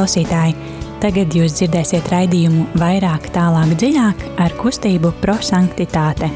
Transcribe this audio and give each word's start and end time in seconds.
klausītāji! 0.00 0.54
Tagad 1.00 1.34
jūs 1.36 1.58
dzirdēsiet 1.58 2.06
raidījumu 2.08 2.62
vairāk, 2.80 3.26
tālāk, 3.34 3.74
dziļāk 3.76 4.22
ar 4.40 4.54
kustību 4.56 5.10
prosanktitāte. 5.20 6.30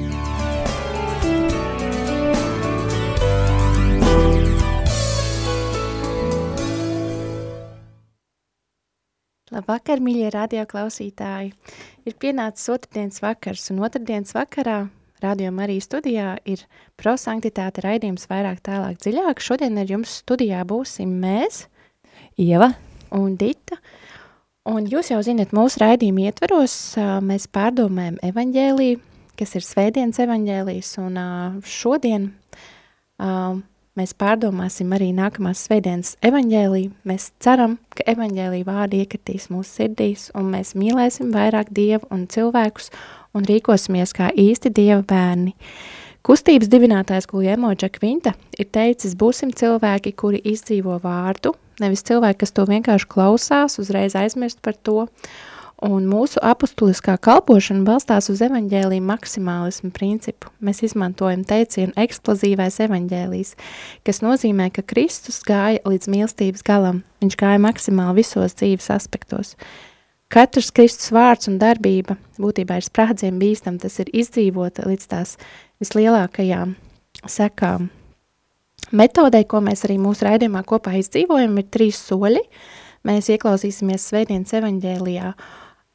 Labvakar, 9.54 10.04
mīļie 10.04 10.28
radioklausītāji! 10.36 11.52
Ir 12.04 12.20
pienācis 12.20 12.68
otrdienas 12.68 13.24
vakars, 13.24 13.70
un 13.72 13.80
otrdienas 13.88 14.36
vakarā 14.36 14.82
Radio 15.24 15.52
Marijas 15.56 15.88
studijā 15.88 16.34
ir 16.44 16.68
prosanktitāte 17.00 17.80
raidījums 17.86 18.28
vairāk 18.28 18.60
tālāk 18.66 19.00
dziļāk. 19.00 19.40
Šodien 19.40 19.80
ar 19.80 19.88
jums 19.88 20.20
studijā 20.20 20.66
būsim 20.68 21.16
mēs, 21.22 21.70
Ieva 22.36 22.74
un 23.12 23.36
Dita. 23.40 23.80
Un 24.64 24.86
jūs 24.88 25.10
jau 25.12 25.20
zinat, 25.20 25.52
mūsu 25.52 25.82
raidījuma 25.82 26.30
ietveros 26.30 26.74
mēs 27.20 27.44
pārdomājam 27.52 28.16
evaņģēliju, 28.24 29.02
kas 29.36 29.52
ir 29.58 29.64
svētdienas 29.66 30.22
evaņģēlijs, 30.24 30.92
un 31.02 31.18
šodien 31.68 32.30
mēs 33.94 34.14
pārdomāsim 34.18 34.94
arī 34.96 35.10
nākamās 35.14 35.66
svētdienas 35.66 36.14
evaņģēliju. 36.24 36.94
Mēs 37.06 37.28
ceram, 37.44 37.76
ka 37.94 38.06
evaņģēlija 38.14 38.68
vārdi 38.70 39.02
iekritīs 39.04 39.50
mūsu 39.52 39.82
sirdīs, 39.82 40.30
un 40.34 40.48
mēs 40.54 40.72
mīlēsim 40.78 41.34
vairāk 41.34 41.68
Dievu 41.74 42.08
un 42.14 42.24
cilvēkus, 42.32 42.88
un 43.36 43.44
rīkosimies 43.50 44.16
kā 44.16 44.30
īsti 44.32 44.72
Dieva 44.72 45.02
bērni. 45.12 45.52
Kustības 46.24 46.70
dibinātājs 46.72 47.26
Guljemo 47.28 47.74
Džakvinta 47.76 48.32
ir 48.56 48.68
teicis, 48.72 49.12
būsim 49.20 49.50
cilvēki, 49.52 50.14
kuri 50.16 50.38
izdzīvo 50.54 50.96
vārdu, 51.02 51.52
nevis 51.84 52.00
cilvēki, 52.08 52.38
kas 52.40 52.54
to 52.56 52.64
vienkārši 52.70 53.10
klausās, 53.12 53.76
uzreiz 53.82 54.16
aizmirst 54.16 54.62
par 54.64 54.78
to, 54.80 55.04
Un 55.84 56.06
mūsu 56.08 56.38
apustuliskā 56.40 57.16
kalpošana 57.20 57.82
balstās 57.84 58.30
uz 58.32 58.38
evaņģēlīju 58.46 59.04
maksimālismu 59.04 59.90
principu. 59.92 60.48
Mēs 60.64 60.84
izmantojam 60.86 61.42
teicienu 61.44 61.92
eksplozīvais 62.00 62.78
evaņģēlijs, 62.86 63.50
kas 64.06 64.22
nozīmē, 64.24 64.70
ka 64.72 64.86
Kristus 64.86 65.42
gāja 65.44 65.82
līdz 65.84 66.08
mīlestības 66.14 66.64
galam. 66.64 67.02
Viņš 67.20 67.36
gāja 67.42 67.60
maksimāli 67.66 68.22
visos 68.22 68.56
dzīves 68.56 68.88
aspektos. 68.94 69.56
Katrs 70.32 70.72
Kristus 70.74 71.12
vārds 71.12 71.50
un 71.50 71.58
darbība 71.60 72.16
būtībā 72.40 72.78
ir 72.80 72.86
sprādziem 72.86 73.36
bīstam, 73.42 73.76
tas 73.82 73.98
ir 74.00 74.08
izdzīvota 74.14 74.86
līdz 74.88 75.10
tās 75.10 75.36
vislielākajām 75.82 76.74
sekām. 77.30 77.90
Metodei, 78.94 79.44
ko 79.48 79.62
mēs 79.64 79.86
arī 79.86 79.96
mūsu 79.98 80.26
raidījumā 80.28 80.62
kopā 80.68 80.94
izdzīvojam, 81.00 81.56
ir 81.58 81.70
trīs 81.72 81.98
soļi. 82.10 82.42
Mēs 83.04 83.30
ieklausīsimies 83.32 84.04
Svētdienas 84.10 84.54
evaņģēlijā 84.60 85.32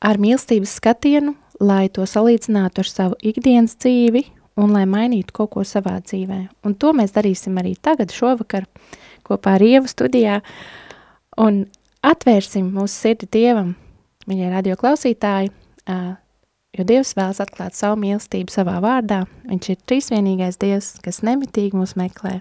ar 0.05 0.19
mīlestības 0.21 0.75
skatienu, 0.79 1.35
lai 1.59 1.87
to 1.93 2.05
salīdzinātu 2.07 2.83
ar 2.83 2.89
savu 2.89 3.17
ikdienas 3.25 3.75
dzīvi 3.79 4.23
un 4.59 4.73
lai 4.75 4.85
mainītu 4.89 5.35
kaut 5.35 5.53
ko 5.55 5.65
savā 5.67 5.97
dzīvē. 6.03 6.39
Un 6.67 6.75
to 6.75 6.93
mēs 6.95 7.13
darīsim 7.15 7.57
arī 7.61 7.75
tagad, 7.81 8.13
šovakar, 8.13 8.67
kopā 9.27 9.55
ar 9.57 9.65
Ievu 9.65 9.89
studijā, 9.89 10.39
un 11.39 11.63
atvērsim 12.05 12.67
mūsu 12.75 12.95
sirdi 12.95 13.29
Dievam, 13.31 13.75
viņai 14.29 14.51
radio 14.53 14.77
klausītāji, 14.79 15.53
jo 16.77 16.85
Dievs 16.85 17.15
vēlas 17.17 17.41
atklāt 17.43 17.77
savu 17.77 17.99
mīlestību 18.03 18.53
savā 18.53 18.77
vārdā. 18.83 19.23
Viņš 19.49 19.71
ir 19.73 19.81
trīsvienīgais 19.89 20.59
Dievs, 20.61 20.93
kas 21.05 21.23
nemitīgi 21.25 21.77
mūs 21.79 21.95
meklē 21.99 22.39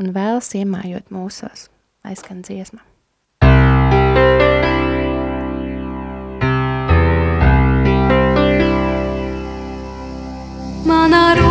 un 0.00 0.12
vēlas 0.16 0.52
iemājot 0.58 1.10
mūsos, 1.14 1.68
aizskan 2.04 2.44
dziesma. 2.46 2.84
Manā 10.86 11.24
rokā 11.34 11.45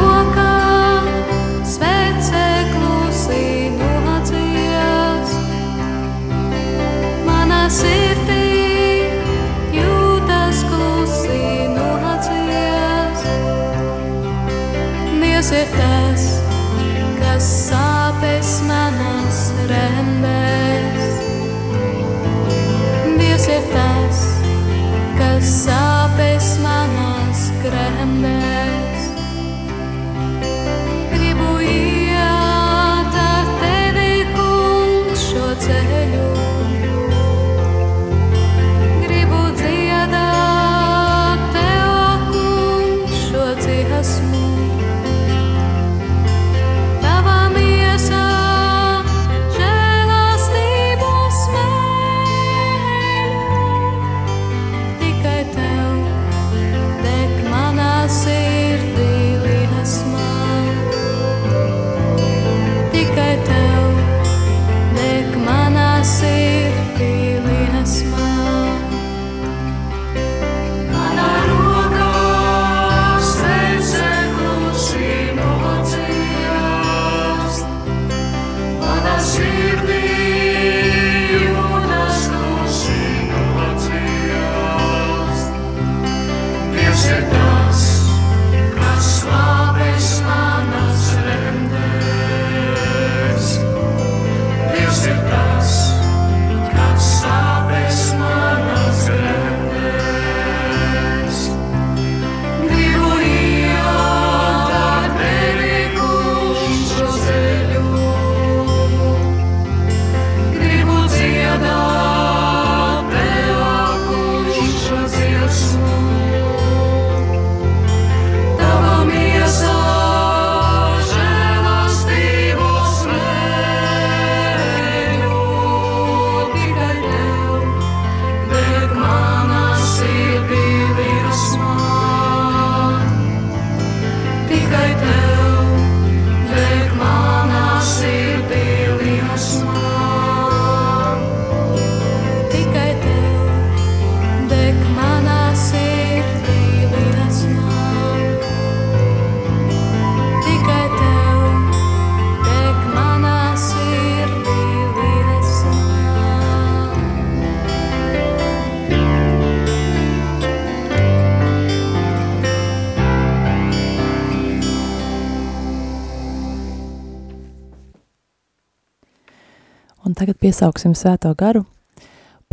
piesauksim 170.45 170.93
svēto 170.93 171.31
garu, 171.33 171.63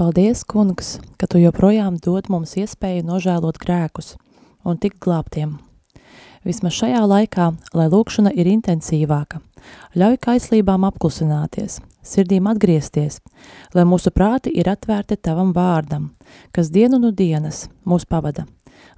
Paldies, 0.00 0.47
kungs, 0.49 0.94
ka 1.21 1.27
tu 1.29 1.37
joprojām 1.37 1.99
dod 2.00 2.31
mums 2.33 2.55
iespēju 2.56 3.03
nožēlot 3.05 3.59
grēkus 3.61 4.15
un 4.65 4.79
tikt 4.81 4.97
glābtiem. 5.05 5.59
Vismaz 6.49 6.73
šajā 6.79 7.03
laikā, 7.05 7.50
lai 7.77 7.91
lūkšana 7.93 8.33
ir 8.33 8.49
intensīvāka, 8.49 9.43
ļauj 9.93 10.17
kaislībām 10.25 10.89
apklusināties, 10.89 11.83
sirdīm 12.00 12.49
atgriezties, 12.49 13.21
lai 13.77 13.85
mūsu 13.85 14.15
prāti 14.17 14.55
ir 14.56 14.73
atvērti 14.73 15.21
tavam 15.21 15.53
vārdam, 15.53 16.15
kas 16.56 16.73
dienu 16.73 16.97
no 17.03 17.12
dienas 17.12 17.67
mūs 17.85 18.09
pavada, 18.09 18.47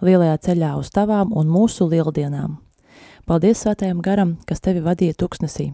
lielajā 0.06 0.38
ceļā 0.46 0.76
uz 0.79 0.94
tavām 0.94 1.35
un 1.35 1.50
mūsu 1.50 1.91
lieldienām. 1.91 2.61
Paldies 3.26 3.67
svētajam 3.67 3.99
garam, 4.06 4.38
kas 4.46 4.62
tevi 4.62 4.87
vadīja 4.87 5.19
tuksnesī. 5.19 5.73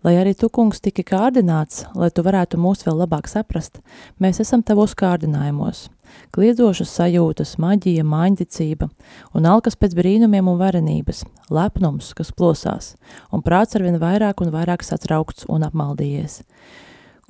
Lai 0.00 0.14
arī 0.16 0.32
tu, 0.32 0.48
kungs, 0.48 0.78
tiki 0.80 1.04
kārdināts, 1.04 1.82
lai 1.92 2.08
tu 2.08 2.22
varētu 2.24 2.56
mūs 2.56 2.86
vēl 2.86 3.02
labāk 3.02 3.26
saprast, 3.28 3.82
mēs 4.16 4.40
esam 4.40 4.62
tavos 4.64 4.94
kārdinājumos. 4.96 5.90
Kliedzošas 6.32 6.92
sajūtas, 6.96 7.58
maģija, 7.60 8.04
māņticība 8.08 8.88
un 9.36 9.48
alkas 9.50 9.76
pēc 9.76 9.92
brīnumiem 9.98 10.48
un 10.48 10.56
varenības, 10.60 11.20
lepnums, 11.52 12.14
kas 12.16 12.32
plosās, 12.32 12.94
un 13.28 13.44
prāts 13.44 13.76
arvien 13.76 13.98
vairāk 14.00 14.40
un 14.40 14.52
vairāk 14.54 14.86
satraukts 14.86 15.44
un 15.52 15.68
apmaldījies. 15.68 16.40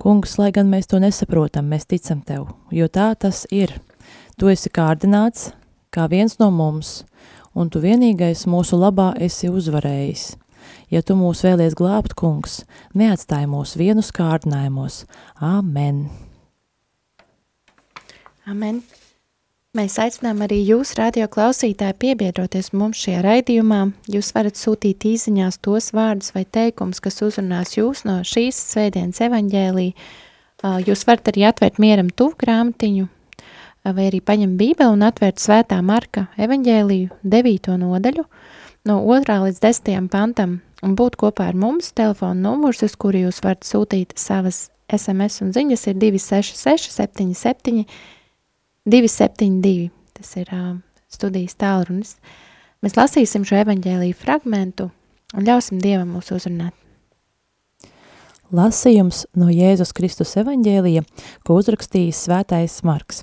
Kungs, 0.01 0.37
lai 0.39 0.53
gan 0.55 0.71
mēs 0.71 0.87
to 0.89 1.01
nesaprotam, 1.03 1.67
mēs 1.69 1.91
ticam 1.91 2.23
tev, 2.23 2.53
jo 2.73 2.87
tā 2.89 3.11
tas 3.19 3.49
ir. 3.51 3.75
Tu 4.39 4.49
esi 4.49 4.71
kārdināts, 4.73 5.51
kā 5.93 6.07
viens 6.09 6.39
no 6.39 6.53
mums, 6.55 7.03
un 7.53 7.69
tu 7.69 7.83
vienīgais 7.83 8.47
mūsu 8.47 8.79
labā 8.79 9.11
esi 9.19 9.51
uzvarējis. 9.51 10.31
Ja 10.91 11.05
tu 11.07 11.15
mūs 11.15 11.45
vēlies 11.47 11.77
glābt, 11.79 12.17
kungs, 12.19 12.65
neatstāj 12.99 13.47
mūs 13.51 13.77
vienus 13.79 14.11
kārdinājumos. 14.15 15.05
Amen! 15.39 16.09
Amen! 18.51 18.81
Mēs 19.79 20.01
aicinām 20.03 20.41
arī 20.43 20.57
jūs, 20.67 20.97
radio 20.99 21.29
klausītāji, 21.31 21.95
piebiedroties 22.03 22.73
mums 22.75 22.99
šajā 23.05 23.21
raidījumā. 23.23 23.85
Jūs 24.11 24.33
varat 24.35 24.59
sūtīt 24.59 25.07
īsiņās 25.13 25.61
tos 25.63 25.93
vārdus 25.95 26.33
vai 26.35 26.43
teikumus, 26.43 26.99
kas 26.99 27.23
uzrunās 27.23 27.77
jūs 27.77 28.03
no 28.09 28.17
šīs 28.27 28.59
svētdienas 28.73 29.23
evaņģēlī. 29.29 29.85
Jūs 30.89 31.07
varat 31.07 31.31
arī 31.31 31.47
atvērt 31.53 31.79
mieram 31.79 32.11
tuvu 32.11 32.35
grāmatiņu, 32.43 33.07
vai 33.87 34.09
arī 34.09 34.19
paņemt 34.27 34.59
bībeli 34.59 34.91
un 34.91 35.07
atvērt 35.07 35.39
svētā 35.39 35.79
Marka 35.87 36.27
evaņģēliju 36.35 37.21
devīto 37.23 37.79
nodaļu 37.79 38.27
no 38.91 38.99
2. 39.07 39.39
līdz 39.47 39.63
10. 39.63 40.11
pantam 40.11 40.59
un 40.87 40.97
būt 40.99 41.19
kopā 41.21 41.51
ar 41.51 41.59
mums. 41.59 41.93
Telefona 41.97 42.39
numurs, 42.49 42.83
uz 42.87 42.97
kuru 43.01 43.27
jūs 43.27 43.43
varat 43.45 43.67
sūtīt 43.67 44.17
savas 44.21 44.69
SMS 44.91 45.41
un 45.45 45.53
ziņas, 45.55 45.87
ir 45.91 45.99
266 46.03 46.91
77 46.97 47.85
272. 48.87 49.91
Tas 50.17 50.37
ir 50.41 50.51
uh, 50.55 50.77
studijas 51.13 51.57
tālrunis. 51.61 52.17
Mēs 52.81 52.97
lasīsim 52.97 53.45
šo 53.45 53.61
evaņģēlīju 53.61 54.17
fragmentu 54.17 54.89
un 55.37 55.47
ļausim 55.47 55.81
Dievam 55.83 56.17
mūs 56.17 56.33
uzrunāt. 56.35 56.75
Lasījums 58.51 59.29
no 59.39 59.47
Jēzus 59.53 59.93
Kristus 59.95 60.33
evaņģēlija, 60.41 61.05
ko 61.47 61.61
uzrakstījis 61.61 62.25
svētais 62.27 62.81
Marks. 62.83 63.23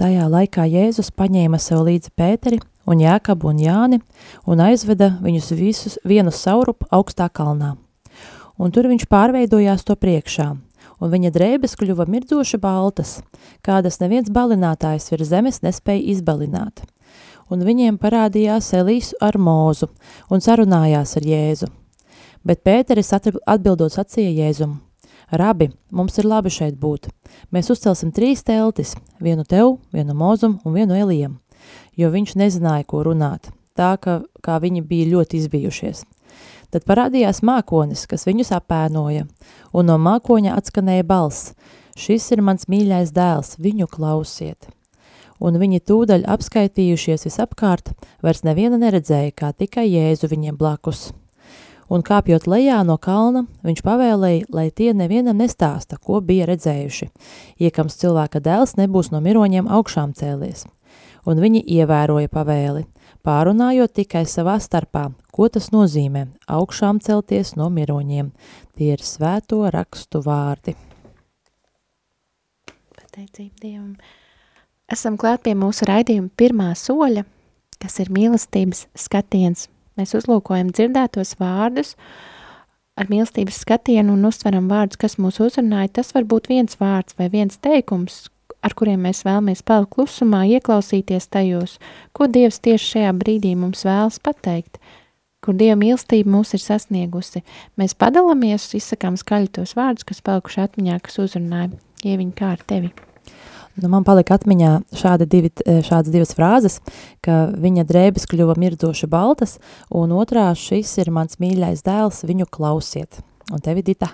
Tajā 0.00 0.26
laikā 0.32 0.66
Jēzus 0.68 1.08
paņēma 1.16 1.60
sev 1.60 1.86
līdzi 1.86 2.12
Pēteri 2.16 2.60
un 2.90 3.00
Jēkabu 3.02 3.50
un 3.52 3.60
Jāni 3.62 4.00
un 4.46 4.62
aizveda 4.64 5.12
viņus 5.22 5.52
visus 5.56 5.98
vienu 6.04 6.32
saurupu 6.34 6.88
augstā 6.90 7.28
kalnā. 7.32 7.76
Un 8.60 8.74
tur 8.74 8.90
viņš 8.90 9.06
pārveidojās 9.08 9.86
to 9.88 9.96
priekšā, 9.96 10.50
un 11.00 11.12
viņa 11.12 11.32
drēbes 11.32 11.76
kļuva 11.80 12.06
mirdzoši 12.10 12.60
baltas, 12.60 13.20
kādas 13.64 14.00
neviens 14.02 14.30
balinātājs 14.32 15.08
virs 15.12 15.30
zemes 15.30 15.62
nespēja 15.64 16.10
izbalināt. 16.14 16.84
Un 17.50 17.64
viņiem 17.66 17.96
parādījās 17.98 18.68
Elīsu 18.78 19.16
ar 19.20 19.38
mūzu 19.40 19.88
un 20.30 20.44
sarunājās 20.44 21.16
ar 21.18 21.26
Jēzu. 21.26 21.70
Bet 22.46 22.62
Pēteris 22.64 23.10
atbildot 23.16 23.92
sacīja 23.92 24.30
Jēzumu, 24.44 24.78
Rabi, 25.30 25.68
mums 25.94 26.16
ir 26.18 26.26
labi 26.26 26.50
šeit 26.50 26.74
būt. 26.78 27.06
Mēs 27.54 27.68
uzcelsim 27.70 28.10
trīs 28.14 28.42
teltis, 28.42 28.96
vienu 29.22 29.44
tev, 29.46 29.76
vienu 29.94 30.16
mūzum 30.16 30.58
un 30.64 30.74
vienu 30.74 30.96
Elijam 30.98 31.38
jo 31.96 32.10
viņš 32.10 32.36
nezināja, 32.38 32.86
ko 32.88 33.04
runāt, 33.06 33.50
tā 33.76 33.94
ka, 34.00 34.20
kā 34.44 34.58
viņi 34.62 34.82
bija 34.86 35.10
ļoti 35.14 35.40
izbijušies. 35.42 36.04
Tad 36.70 36.86
parādījās 36.86 37.42
mākonis, 37.42 38.06
kas 38.06 38.28
viņus 38.28 38.52
apēnoja, 38.54 39.26
un 39.74 39.88
no 39.90 39.96
mākoņa 39.98 40.54
atskanēja 40.54 41.06
balss, 41.06 41.54
šis 41.98 42.30
ir 42.36 42.44
mans 42.46 42.68
mīļais 42.70 43.10
dēls, 43.14 43.56
viņu 43.58 43.90
klausiet. 43.90 44.70
Un 45.40 45.56
viņi 45.58 45.80
tūdaļ 45.88 46.28
apskaitījušies 46.30 47.24
visapkārt, 47.26 47.94
vairs 48.22 48.44
neviena 48.46 48.78
neredzēja, 48.78 49.32
kā 49.34 49.50
tikai 49.56 49.88
Jēzu 49.88 50.30
viņiem 50.30 50.58
blakus. 50.60 51.08
Un 51.90 52.04
kāpjot 52.06 52.46
lejā 52.46 52.84
no 52.86 53.00
kalna, 53.02 53.48
viņš 53.66 53.80
pavēlēja, 53.82 54.50
lai 54.54 54.68
tie 54.70 54.92
nevienam 54.94 55.40
nestāsta, 55.40 55.98
ko 55.98 56.20
bija 56.22 56.46
redzējuši, 56.52 57.10
iekams 57.66 57.98
cilvēka 57.98 58.38
dēls 58.44 58.76
nebūs 58.78 59.10
no 59.10 59.18
miroņiem 59.24 59.66
augšām 59.66 60.14
cēlies 60.14 60.68
un 61.28 61.40
viņi 61.42 61.64
ievēroja 61.78 62.30
pavēli, 62.32 62.84
pārunājot 63.26 63.94
tikai 64.00 64.24
savā 64.28 64.56
starpā, 64.62 65.10
ko 65.34 65.48
tas 65.52 65.70
nozīmē 65.74 66.26
augšām 66.48 67.00
celties 67.04 67.54
no 67.58 67.68
miroņiem. 67.72 68.30
Tie 68.76 68.94
ir 68.94 69.04
svēto 69.04 69.62
rakstu 69.72 70.22
vārdi. 70.24 70.76
Pateicība 72.96 73.60
Dievam. 73.60 73.94
Esam 74.90 75.18
klāt 75.20 75.44
pie 75.44 75.54
mūsu 75.54 75.86
raidījuma 75.86 76.32
pirmā 76.38 76.72
soļa, 76.74 77.22
kas 77.82 78.00
ir 78.02 78.10
mīlestības 78.10 78.88
skatiens. 78.98 79.68
Mēs 79.98 80.14
uzlūkojam 80.16 80.70
dzirdētos 80.72 81.36
vārdus, 81.40 81.94
ar 82.98 83.10
mīlestības 83.10 83.60
skatienu 83.64 84.16
un 84.16 84.26
uztveram 84.28 84.68
vārdus, 84.70 84.98
kas 85.00 85.18
mūs 85.20 85.40
uzrunāja. 85.42 85.92
Tas 86.00 86.14
var 86.16 86.26
būt 86.30 86.50
viens 86.50 86.78
vārds 86.80 87.16
vai 87.18 87.28
viens 87.32 87.60
teikums, 87.62 88.28
ar 88.64 88.76
kuriem 88.76 89.02
mēs 89.06 89.24
vēlamies 89.26 89.62
palikt 89.66 89.94
klusumā, 89.96 90.44
ieklausīties 90.56 91.28
tajos, 91.32 91.78
ko 92.16 92.28
Dievs 92.30 92.60
tieši 92.64 92.94
šajā 92.94 93.12
brīdī 93.16 93.54
mums 93.58 93.84
vēlas 93.88 94.20
pateikt, 94.22 94.80
kur 95.44 95.56
Dieva 95.56 95.78
mīlestība 95.80 96.30
mūs 96.36 96.54
ir 96.56 96.62
sasniegusi. 96.62 97.44
Mēs 97.80 97.96
padalāmies, 97.98 98.68
izsakām 98.76 99.16
skaļi 99.20 99.54
tos 99.60 99.76
vārdus, 99.78 100.06
kas 100.08 100.24
palikuši 100.24 100.64
atmiņā, 100.66 100.98
kas 101.04 101.22
uzrunāja, 101.24 101.72
ieviņ 102.04 102.34
kā 102.36 102.52
ar 102.56 102.66
tevi. 102.68 102.92
Nu, 103.80 103.88
man 103.88 104.04
palika 104.04 104.34
atmiņā 104.36 104.70
šāda 104.98 105.24
divi, 105.30 105.52
šādas 105.64 106.12
divas 106.12 106.34
frāzes, 106.36 106.80
ka 107.24 107.46
viņa 107.56 107.86
drēbes 107.88 108.26
kļuva 108.28 108.58
mirdzoši 108.60 109.08
baltas, 109.08 109.56
un 109.88 110.12
otrā 110.12 110.50
šis 110.58 110.90
ir 111.00 111.12
mans 111.14 111.38
mīļais 111.40 111.86
dēls, 111.86 112.24
viņu 112.28 112.50
klausiet. 112.52 113.22
Un 113.54 113.62
tevi, 113.64 113.86
Dita? 113.86 114.10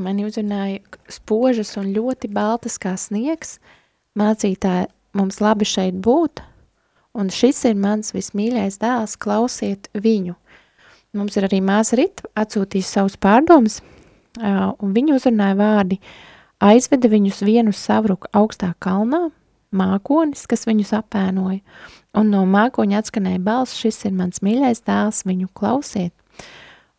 Mani 0.00 0.24
uzrunāja 0.24 0.80
spožas 1.12 1.74
un 1.76 1.90
ļoti 1.92 2.30
baltas 2.32 2.78
kā 2.80 2.94
sniegs, 2.96 3.58
uh, 3.58 3.81
mācītāji, 4.18 4.88
mums 5.16 5.40
labi 5.42 5.66
šeit 5.68 5.98
būt, 6.04 6.42
un 7.16 7.30
šis 7.32 7.64
ir 7.68 7.78
mans 7.80 8.12
vismīļais 8.14 8.78
dēls, 8.82 9.18
klausiet 9.20 9.88
viņu. 9.94 10.36
Mums 11.16 11.36
ir 11.36 11.46
arī 11.48 11.60
māsa 11.64 11.98
Rita 12.00 12.28
atsūtījis 12.40 12.92
savus 12.96 13.18
pārdomas, 13.20 13.80
un 14.40 14.94
viņa 14.96 15.18
uzrunāja 15.18 15.58
vārdi, 15.58 15.98
aizveda 16.64 17.10
viņus 17.12 17.42
vienu 17.44 17.74
savruku 17.76 18.30
augstā 18.32 18.72
kalnā, 18.80 19.26
mākonis, 19.76 20.46
kas 20.48 20.64
viņus 20.68 20.94
apēnoja, 21.00 21.60
un 22.16 22.32
no 22.32 22.46
mākoņa 22.48 23.02
atskanēja 23.02 23.42
balss, 23.44 23.76
šis 23.80 24.06
ir 24.08 24.16
mans 24.16 24.40
mīļais 24.44 24.84
dēls, 24.88 25.24
viņu 25.28 25.52
klausiet. 25.56 26.14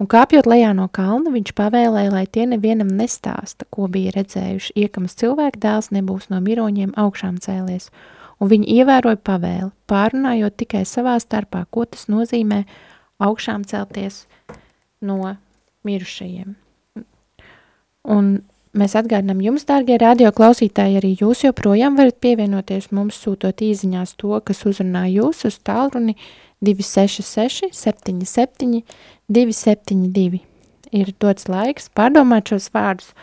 Un 0.01 0.09
kāpjot 0.09 0.47
lejā 0.49 0.71
no 0.75 0.87
kalna, 0.91 1.31
viņš 1.33 1.53
pavēlēja, 1.55 2.11
lai 2.11 2.25
tie 2.25 2.47
nevienam 2.49 2.89
nestāsta, 2.97 3.67
ko 3.69 3.87
bija 3.91 4.15
redzējuši, 4.15 4.73
iekams 4.83 5.15
cilvēka 5.19 5.61
dēls 5.61 5.91
nebūs 5.93 6.31
no 6.33 6.41
miroņiem 6.43 6.95
augšām 6.99 7.37
cēlies. 7.43 7.91
Un 8.41 8.49
viņi 8.51 8.79
ievēroja 8.81 9.21
pavēli, 9.23 9.69
pārunājot 9.87 10.57
tikai 10.59 10.81
savā 10.89 11.13
starpā, 11.21 11.63
ko 11.69 11.85
tas 11.85 12.09
nozīmē 12.11 12.63
augšām 13.23 13.63
celties 13.69 14.25
no 15.05 15.35
mirušajiem. 15.87 16.55
Un 18.03 18.31
mēs 18.75 18.97
atgādinām 18.99 19.39
jums, 19.45 19.67
dārgie 19.69 19.99
radio 20.01 20.33
klausītāji, 20.35 20.97
arī 20.99 21.13
jūs 21.21 21.45
joprojām 21.45 21.95
varat 21.99 22.17
pievienoties 22.23 22.89
mums 22.91 23.21
sūtot 23.21 23.61
īziņās 23.63 24.17
to, 24.19 24.33
kas 24.43 24.65
uzrunā 24.67 25.05
jūs 25.13 25.45
uz 25.47 25.61
tālruni 25.63 26.17
266 26.63 27.71
77 27.75 28.81
272. 29.33 30.43
Ir 30.93 31.09
dots 31.19 31.47
laiks 31.49 31.89
pārdomāt 31.97 32.51
šos 32.53 32.69
vārdus 32.73 33.13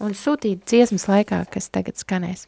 un 0.00 0.14
sūtīt 0.16 0.64
dziesmas 0.68 1.08
laikā, 1.10 1.42
kas 1.52 1.68
tagad 1.74 2.00
skanēs. 2.00 2.46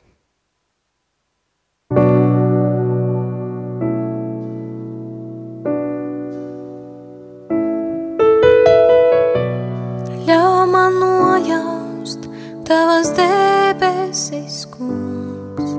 Ļauj 10.30 10.64
man 10.72 11.00
nojaust 11.02 12.30
tavas 12.68 13.10
debesis, 13.18 14.62
kungs. 14.72 15.74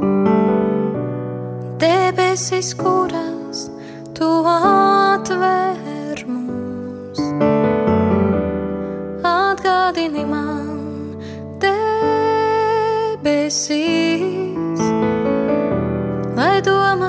Debesis, 1.81 2.75
kuras 2.77 3.69
tu 4.13 4.29
atver 4.45 5.90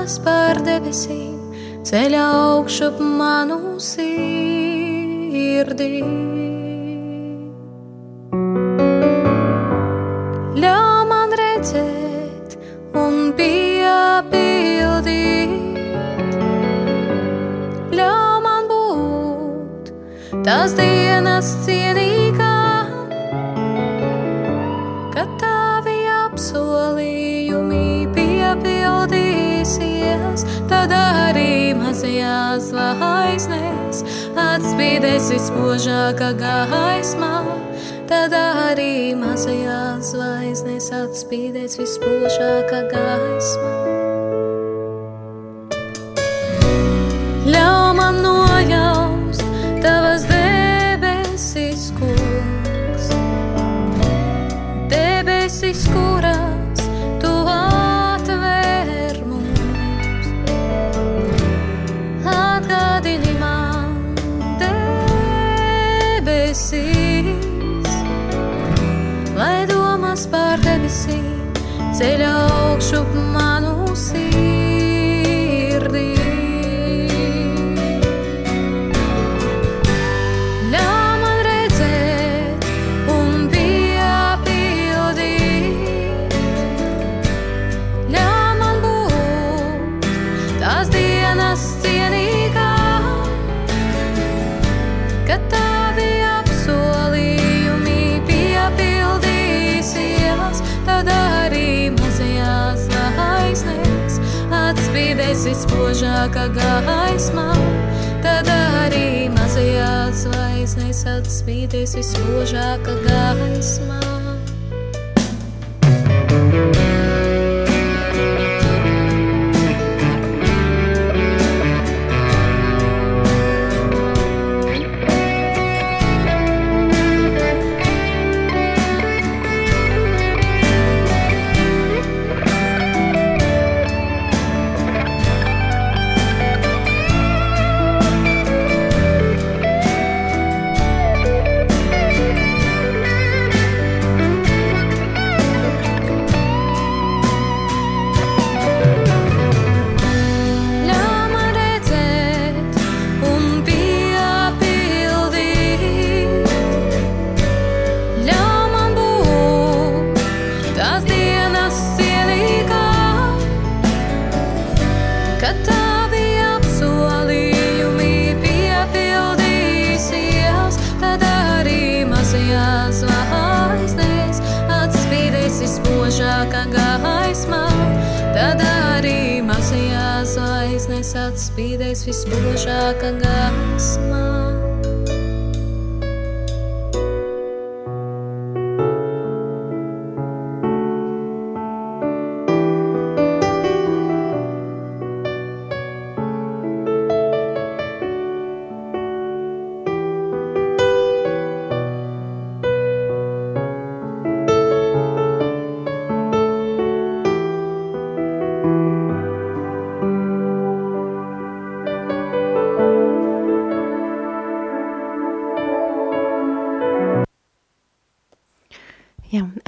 domas 0.03 0.19
par 0.19 0.59
debesīm? 0.65 1.39
Ceļā 1.87 2.23
augšup 2.59 2.99
manu 2.99 3.79
sirdī. 3.79 4.03
Ļauj 10.59 11.05
man 11.07 11.29
redzēt 11.39 12.57
un 12.99 13.31
piepildīt, 13.37 14.75
ļauj 17.95 18.41
man 18.43 18.67
būt 18.71 19.93
tās 20.43 20.75
dienas 20.75 21.55
cienīgā, 21.63 22.22
piepildīsies, 29.63 30.43
tad 30.67 30.91
arī 30.91 31.73
mazajās 31.77 32.71
zvaigznēs 32.71 34.03
atspīdēs 34.35 35.31
vispožākā 35.31 36.33
gaismā. 36.39 37.43
Tad 38.07 38.33
arī 38.35 39.15
mazajās 39.15 40.13
zvaigznēs 40.13 40.91
atspīdēs 40.91 41.79
vispožākā 41.79 42.87
gaismā. 42.91 44.02
Debesīm 70.93 71.53
ceļā 71.97 72.31
augšup 72.69 73.32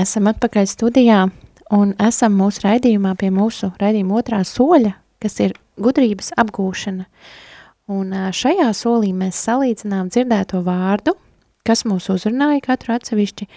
esam 0.06 0.30
atpakaļ 0.32 0.70
studijā 0.70 1.26
un 1.76 1.94
esam 2.02 2.38
mūsu 2.38 2.64
raidījumā 2.68 3.16
pie 3.20 3.32
mūsu 3.34 3.72
raidījuma 3.82 4.22
otrā 4.22 4.44
soļa, 4.46 4.94
kas 5.22 5.40
ir 5.44 5.58
gudrības 5.82 6.32
apgūšana. 6.40 7.10
Un 7.92 8.14
šajā 8.34 8.72
solī 8.74 9.12
mēs 9.14 9.38
salīdzinām 9.46 10.10
dzirdēto 10.14 10.64
vārdu, 10.66 11.14
kas 11.66 11.84
mūs 11.86 12.08
uzrunāja 12.14 12.62
katru 12.66 12.96
atsevišķi. 12.96 13.48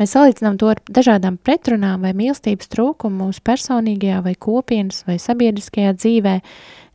Mēs 0.00 0.14
salīdzinām 0.14 0.58
to 0.58 0.70
ar 0.72 0.80
dažādām 0.86 1.38
pretrunām 1.42 2.06
vai 2.06 2.12
mīlestības 2.18 2.70
trūkumu 2.72 3.26
mūsu 3.26 3.42
personīgajā 3.46 4.22
vai 4.26 4.34
kopienas 4.34 5.02
vai 5.06 5.18
sabiedriskajā 5.22 5.94
dzīvē. 5.98 6.36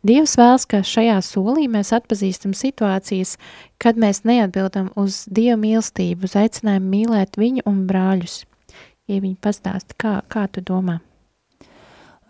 Dievs 0.07 0.33
vēlas, 0.39 0.65
ka 0.65 0.81
šajā 0.87 1.19
solī 1.23 1.67
mēs 1.69 1.91
atpazīstam 1.93 2.55
situācijas, 2.57 3.35
kad 3.81 3.99
mēs 4.01 4.23
neatbildam 4.25 4.89
uz 4.97 5.25
Dieva 5.29 5.59
mīlestību, 5.61 6.25
uz 6.25 6.39
aicinājumu 6.39 6.95
mīlēt 6.95 7.37
viņu 7.37 7.67
un 7.69 7.83
brāļus. 7.91 8.41
Ja 9.11 9.19
viņi 9.19 9.35
pastāsta, 9.43 9.95
kā, 9.99 10.13
kā 10.31 10.45
tu 10.51 10.63
domā? 10.63 11.01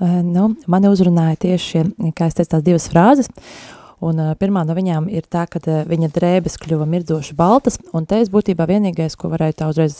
Eh, 0.01 0.21
Nu, 0.25 0.55
mani 0.67 0.89
uzrunāja 0.89 1.37
tieši 1.45 1.67
šie, 1.67 1.83
kā 2.17 2.29
es 2.31 2.37
teicu, 2.37 2.49
tās 2.55 2.65
divas 2.65 2.87
frāzes. 2.89 3.29
Un 4.01 4.17
uh, 4.17 4.31
pirmā 4.39 4.63
no 4.65 4.73
viņām 4.73 5.05
ir 5.13 5.27
tā, 5.29 5.43
ka 5.51 5.59
uh, 5.61 5.83
viņa 5.85 6.09
drēbes 6.15 6.57
kļuva 6.61 6.87
mirdzoši 6.89 7.35
baltas, 7.37 7.77
un 7.93 8.07
te 8.09 8.17
es 8.23 8.31
būtībā 8.33 8.65
vienīgais, 8.69 9.13
ko 9.19 9.29
varēju 9.29 9.57
tā 9.59 9.67
uzreiz 9.69 9.99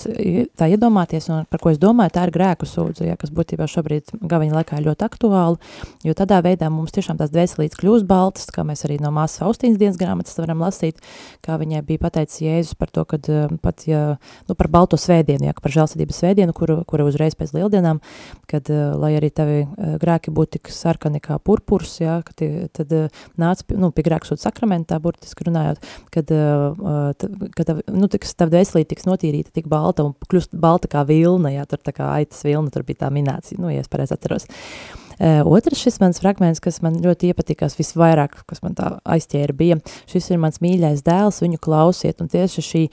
tā 0.57 0.69
iedomāties, 0.73 1.27
un 1.29 1.45
par 1.51 1.61
ko 1.61 1.69
es 1.69 1.77
domāju, 1.81 2.15
tā 2.15 2.25
ir 2.25 2.33
grēku 2.33 2.65
sūdzu, 2.65 3.05
ja, 3.05 3.17
kas 3.21 3.29
būtībā 3.35 3.67
šobrīd 3.69 4.15
gaviņa 4.25 4.57
laikā 4.57 4.79
ir 4.79 4.87
ļoti 4.89 5.05
aktuāli, 5.05 5.59
jo 6.07 6.15
tādā 6.17 6.39
veidā 6.41 6.71
mums 6.73 6.95
tiešām 6.95 7.19
tās 7.19 7.29
dvēselītes 7.33 7.77
kļūst 7.77 8.07
baltas, 8.09 8.49
kā 8.53 8.65
mēs 8.65 8.85
arī 8.87 8.97
no 9.03 9.13
māsas 9.13 9.43
Faustīnas 9.43 9.77
dienas 9.77 9.99
grāmatas 10.01 10.37
varam 10.41 10.65
lasīt, 10.65 10.97
kā 11.45 11.59
viņai 11.61 11.83
bija 11.85 12.01
pateicis 12.01 12.41
Jēzus 12.41 12.79
par 12.81 12.89
to, 12.89 13.05
kad 13.05 13.29
uh, 13.29 13.53
pat, 13.61 13.85
ja, 13.89 14.17
nu, 14.49 14.57
par 14.57 14.71
balto 14.73 14.97
svētdienu, 14.97 15.45
ja, 15.49 15.55
par 15.61 15.73
žēlsirdības 15.77 16.23
svētdienu, 16.23 16.57
kuru, 16.57 16.79
kuru 16.89 17.05
uzreiz 17.11 17.37
pēc 17.37 17.53
lieldienām, 17.57 18.01
kad, 18.49 18.69
uh, 18.73 18.95
lai 18.97 19.13
arī 19.19 19.29
tavi 19.29 19.61
uh, 19.61 19.95
grēki 20.01 20.33
būtu 20.33 20.57
tik 20.57 20.73
sarkani 20.73 21.21
kā 21.21 21.37
purpurs, 21.37 21.99
ja, 22.01 22.19
kad, 22.25 22.41
tad 22.73 22.97
uh, 22.97 23.23
nāc, 23.41 23.63
nu, 23.77 23.90
nu, 23.91 23.95
pie 23.97 24.07
grēksūda 24.07 24.47
sakramentā, 24.47 24.97
burtiski 25.03 25.45
runājot, 25.49 25.83
kad, 26.15 26.31
uh, 26.31 27.11
kad 27.57 27.75
nu, 27.91 28.09
tiks, 28.11 28.33
tā 28.39 28.47
dvēselīte 28.49 28.95
tiks 28.95 29.09
notīrīta 29.09 29.53
tik 29.59 29.69
balta 29.71 30.07
un 30.07 30.15
kļūst 30.31 30.55
balta 30.55 30.89
kā 30.91 31.03
vilna, 31.07 31.53
jā, 31.53 31.67
tur 31.69 31.83
tā 31.83 31.93
kā 31.95 32.13
aitas 32.15 32.41
vilna, 32.47 32.71
tur 32.73 32.87
bija 32.87 33.05
tā 33.05 33.13
minēts, 33.13 33.53
nu, 33.59 33.69
ja 33.73 33.83
es 33.83 33.91
pareizi 33.91 34.15
atceros. 34.17 34.47
Uh, 34.47 35.01
Uh, 35.10 35.10
otrs 35.19 35.81
šis 35.81 35.99
mans 36.01 36.21
fragments, 36.21 36.61
kas 36.63 36.81
man 36.85 36.99
ļoti 37.01 37.31
iepatikās 37.31 37.77
visvairāk, 37.79 38.41
kas 38.49 38.61
man 38.65 38.75
tā 38.77 38.93
aizķēra, 39.03 39.55
bija 39.57 39.79
šis 40.09 40.31
ir 40.31 40.41
mans 40.41 40.61
mīļais 40.63 41.03
dēls, 41.05 41.41
viņu 41.43 41.59
klausiet, 41.61 42.21
un 42.23 42.29
tieši 42.31 42.65
šī, 42.65 42.83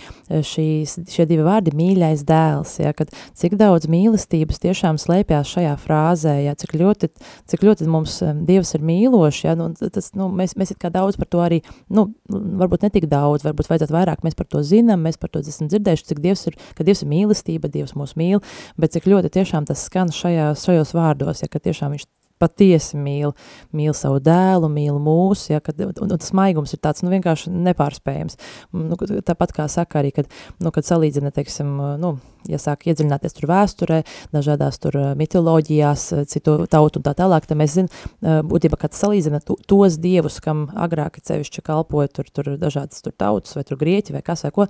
šīs, 0.51 0.97
šie 1.13 1.27
divi 1.29 1.47
vārdi 1.47 1.75
mīļais 1.79 2.25
dēls, 2.29 2.79
ja, 2.83 2.95
kad 2.97 3.13
cik 3.39 3.57
daudz 3.61 3.89
mīlestības 3.91 4.63
tiešām 4.63 5.01
slēpjās 5.01 5.55
šajā 5.57 5.75
frāzē, 5.83 6.35
ja, 6.45 6.57
cik 6.59 6.75
ļoti, 6.79 7.13
cik 7.51 7.67
ļoti 7.67 7.89
mums 7.89 8.19
Dievs 8.49 8.75
ir 8.77 8.85
mīloši, 8.85 9.45
ja, 9.49 9.55
nu, 9.59 9.71
tas, 9.79 10.11
nu, 10.19 10.29
mēs, 10.35 10.55
mēs 10.59 10.73
it 10.75 10.81
kā 10.83 10.91
daudz 10.93 11.19
par 11.21 11.29
to 11.31 11.43
arī, 11.45 11.61
nu, 11.93 12.09
varbūt 12.29 12.87
ne 12.87 12.93
tik 12.95 13.09
daudz, 13.11 13.45
varbūt 13.47 13.71
vajadzētu 13.71 13.95
vairāk, 13.95 14.25
mēs 14.27 14.37
par 14.39 14.49
to 14.51 14.63
zinām, 14.67 15.03
mēs 15.07 15.21
par 15.21 15.33
to 15.33 15.43
esam 15.45 15.71
dzirdējuši, 15.71 16.09
cik 16.11 16.23
Dievs 16.25 16.47
ir, 16.51 16.59
ka 16.79 16.87
Dievs 16.87 17.05
ir 17.05 17.13
mīlestība, 17.13 17.71
Dievs 17.73 17.97
mūs 17.99 18.17
mīl, 18.19 18.43
bet 18.81 18.95
cik 18.97 19.09
ļoti 19.11 19.33
tiešām 19.39 19.69
tas 19.69 19.85
skan 19.89 20.13
šajās, 20.15 20.65
šajos 20.69 20.95
vārdos, 20.97 21.45
ja, 21.45 21.51
ka 21.51 21.63
tiešām 21.63 21.95
viņš 21.95 22.09
patiesi 22.41 22.99
mīl, 23.01 23.35
mīl 23.77 23.95
savu 23.97 24.23
dēlu, 24.25 24.71
mīl 24.73 24.99
mūsu, 25.03 25.53
ja, 25.55 25.63
kad, 25.65 25.81
un, 25.85 25.95
un 26.05 26.15
tas 26.15 26.33
maigums 26.37 26.75
ir 26.75 26.83
tāds, 26.85 27.05
nu, 27.05 27.13
vienkārši 27.15 27.53
nepārspējams. 27.53 28.39
Nu, 28.73 28.99
tāpat 29.27 29.55
kā 29.57 29.69
saka 29.73 30.03
arī, 30.03 30.15
kad, 30.17 30.33
nu, 30.63 30.73
kad 30.75 30.87
salīdzina, 30.89 31.33
teiksim, 31.35 31.77
nu, 32.01 32.17
ja 32.49 32.59
sāk 32.61 32.87
iedziļināties 32.89 33.37
tur 33.37 33.49
vēsturē, 33.51 33.99
dažādās 34.35 34.81
tur 34.83 34.97
mitoloģijās, 35.19 36.05
citu 36.31 36.57
tautu 36.71 37.01
un 37.01 37.07
tā 37.07 37.15
tālāk, 37.19 37.49
tad 37.49 37.59
mēs 37.61 37.75
zinām, 37.77 38.45
būtībā, 38.49 38.79
kad 38.81 38.97
salīdzina 38.97 39.41
tos 39.45 39.99
dievus, 40.01 40.39
kam 40.45 40.67
agrāk 40.79 41.19
cevišķi 41.25 41.65
kalpoja 41.67 42.13
tur, 42.13 42.31
tur 42.33 42.53
dažādas 42.61 43.03
tur 43.05 43.15
tautas 43.19 43.57
vai 43.57 43.65
tur 43.69 43.81
grieķi 43.81 44.17
vai 44.17 44.23
kas 44.25 44.47
vai 44.47 44.53
ko, 44.55 44.69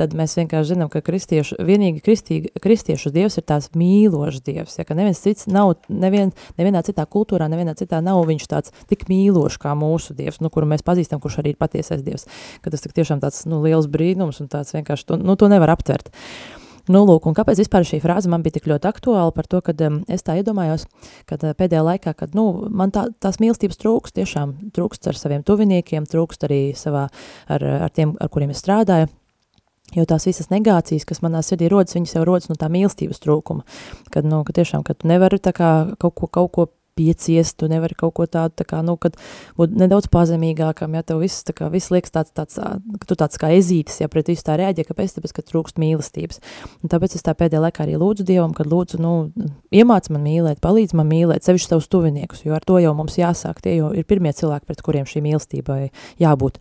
tad 0.00 0.14
mēs 0.18 0.36
vienkārši 0.38 0.74
zinām, 0.74 0.92
ka 0.92 1.02
kristiešu, 1.04 1.58
vienīgi 1.68 2.02
kristīgi, 2.04 2.52
kristiešu 2.62 3.12
dievs 3.14 3.38
ir 3.40 3.46
tās 3.48 3.70
mīlošs 3.78 4.44
dievs, 4.46 4.78
ja, 4.80 4.86
ka 4.88 4.96
neviens 4.98 5.22
cits 5.24 5.48
nav, 5.50 5.74
nevien, 5.88 6.32
nevienā 6.60 6.84
citā 6.86 7.07
kultūrā, 7.12 7.48
nevienā 7.50 7.74
citā 7.78 8.02
nav 8.04 8.20
viņš 8.28 8.46
tāds 8.50 8.74
tik 8.90 9.06
mīlošs 9.10 9.58
kā 9.62 9.74
mūsu 9.78 10.16
dievs, 10.18 10.42
nu, 10.44 10.52
kuru 10.52 10.68
mēs 10.70 10.86
pazīstam, 10.86 11.22
kurš 11.22 11.40
arī 11.42 11.54
ir 11.54 11.60
patiesais 11.60 12.04
dievs, 12.06 12.28
ka 12.62 12.72
tas 12.74 12.84
tik 12.84 12.96
tiešām 12.96 13.22
tāds, 13.24 13.44
nu, 13.50 13.62
liels 13.64 13.90
brīnums 13.90 14.42
un 14.44 14.52
tāds 14.52 14.74
vienkārši, 14.76 15.08
to, 15.08 15.20
nu, 15.20 15.36
to 15.40 15.50
nevar 15.50 15.74
aptvert. 15.74 16.12
Nu, 16.88 17.02
lūk, 17.04 17.26
un 17.28 17.34
kāpēc 17.36 17.60
vispār 17.60 17.84
šī 17.84 17.98
frāze 18.00 18.30
man 18.32 18.40
bija 18.40 18.56
tik 18.56 18.68
ļoti 18.70 18.88
aktuāla 18.88 19.32
par 19.36 19.44
to, 19.44 19.60
ka 19.60 19.74
um, 19.84 20.00
es 20.08 20.24
tā 20.24 20.38
iedomājos, 20.40 20.86
ka 21.28 21.36
uh, 21.36 21.52
pēdējā 21.52 21.82
laikā, 21.84 22.14
kad, 22.16 22.32
nu, 22.36 22.46
man 22.72 22.94
tā, 22.94 23.10
tās 23.20 23.36
mīlestības 23.42 23.76
trūkst, 23.82 24.16
tiešām 24.16 24.54
trūkst 24.72 25.10
ar 25.12 25.20
saviem 25.20 25.44
tuviniekiem, 25.44 26.08
trūkst 26.08 26.48
arī 26.48 26.62
savā, 26.72 27.10
ar, 27.52 27.66
ar 27.84 27.92
tiem, 27.92 28.16
ar 28.16 28.32
kuriem 28.32 28.56
es 28.56 28.64
strādāju, 28.64 29.12
Jo 29.96 30.04
tās 30.04 30.26
visas 30.28 30.50
negācijas, 30.52 31.06
kas 31.08 31.22
manā 31.24 31.40
sirdī 31.44 31.70
rodas, 31.72 31.94
viņas 31.96 32.18
jau 32.18 32.24
rodas 32.28 32.50
no 32.50 32.58
tā 32.60 32.68
mīlestības 32.72 33.22
trūkuma. 33.24 33.64
Kad, 34.12 34.26
nu, 34.28 34.42
ka 34.44 34.52
tiešām, 34.58 34.82
kad 34.84 35.00
tu 35.00 35.08
nevari 35.08 35.38
tā 35.40 35.54
kā 35.56 35.70
kaut 35.96 36.12
ko, 36.18 36.28
kaut 36.28 36.50
ko 36.52 36.66
pieciest, 36.98 37.56
tu 37.60 37.68
nevari 37.70 37.96
kaut 37.98 38.16
ko 38.18 38.26
tādu, 38.26 38.56
tā 38.58 38.66
kā, 38.68 38.82
nu, 38.86 38.96
kad 39.00 39.16
būt 39.58 39.76
nedaudz 39.78 40.10
pazemīgākam, 40.12 40.96
ja 40.98 41.04
tev 41.06 41.22
viss, 41.22 41.46
tā 41.46 41.54
kā, 41.56 41.70
viss 41.72 41.92
liekas 41.94 42.14
tāds, 42.14 42.34
tāds, 42.36 42.58
ka 42.58 43.08
tu 43.08 43.18
tāds 43.18 43.40
kā 43.40 43.52
ezītis, 43.56 44.00
ja 44.02 44.10
pret 44.12 44.30
visu 44.32 44.46
tā 44.46 44.58
reaģē, 44.60 44.86
kāpēc, 44.88 45.16
tāpēc, 45.16 45.34
ka 45.36 45.46
trūkst 45.48 45.80
mīlestības. 45.82 46.42
Un 46.82 46.92
tāpēc 46.92 47.18
es 47.18 47.26
tā 47.26 47.34
pēdējā 47.38 47.62
laikā 47.68 47.84
arī 47.86 47.98
lūdzu 48.00 48.26
Dievam, 48.28 48.54
kad 48.56 48.70
lūdzu, 48.70 49.00
nu, 49.02 49.14
iemāc 49.74 50.10
man 50.14 50.24
mīlēt, 50.26 50.62
palīdz 50.64 50.96
man 50.98 51.10
mīlēt, 51.10 51.46
sevišķi 51.46 51.74
savus 51.74 51.90
tuviniekus, 51.92 52.44
jo 52.46 52.56
ar 52.58 52.66
to 52.66 52.80
jau 52.82 52.94
mums 52.98 53.18
jāsāk, 53.20 53.62
tie 53.64 53.78
jau 53.78 53.92
ir 53.94 54.08
pirmie 54.08 54.34
cilvēki, 54.36 54.68
pret 54.68 54.82
kuriem 54.84 55.08
šī 55.08 55.24
mīlestībai 55.24 55.82
jābūt. 56.22 56.60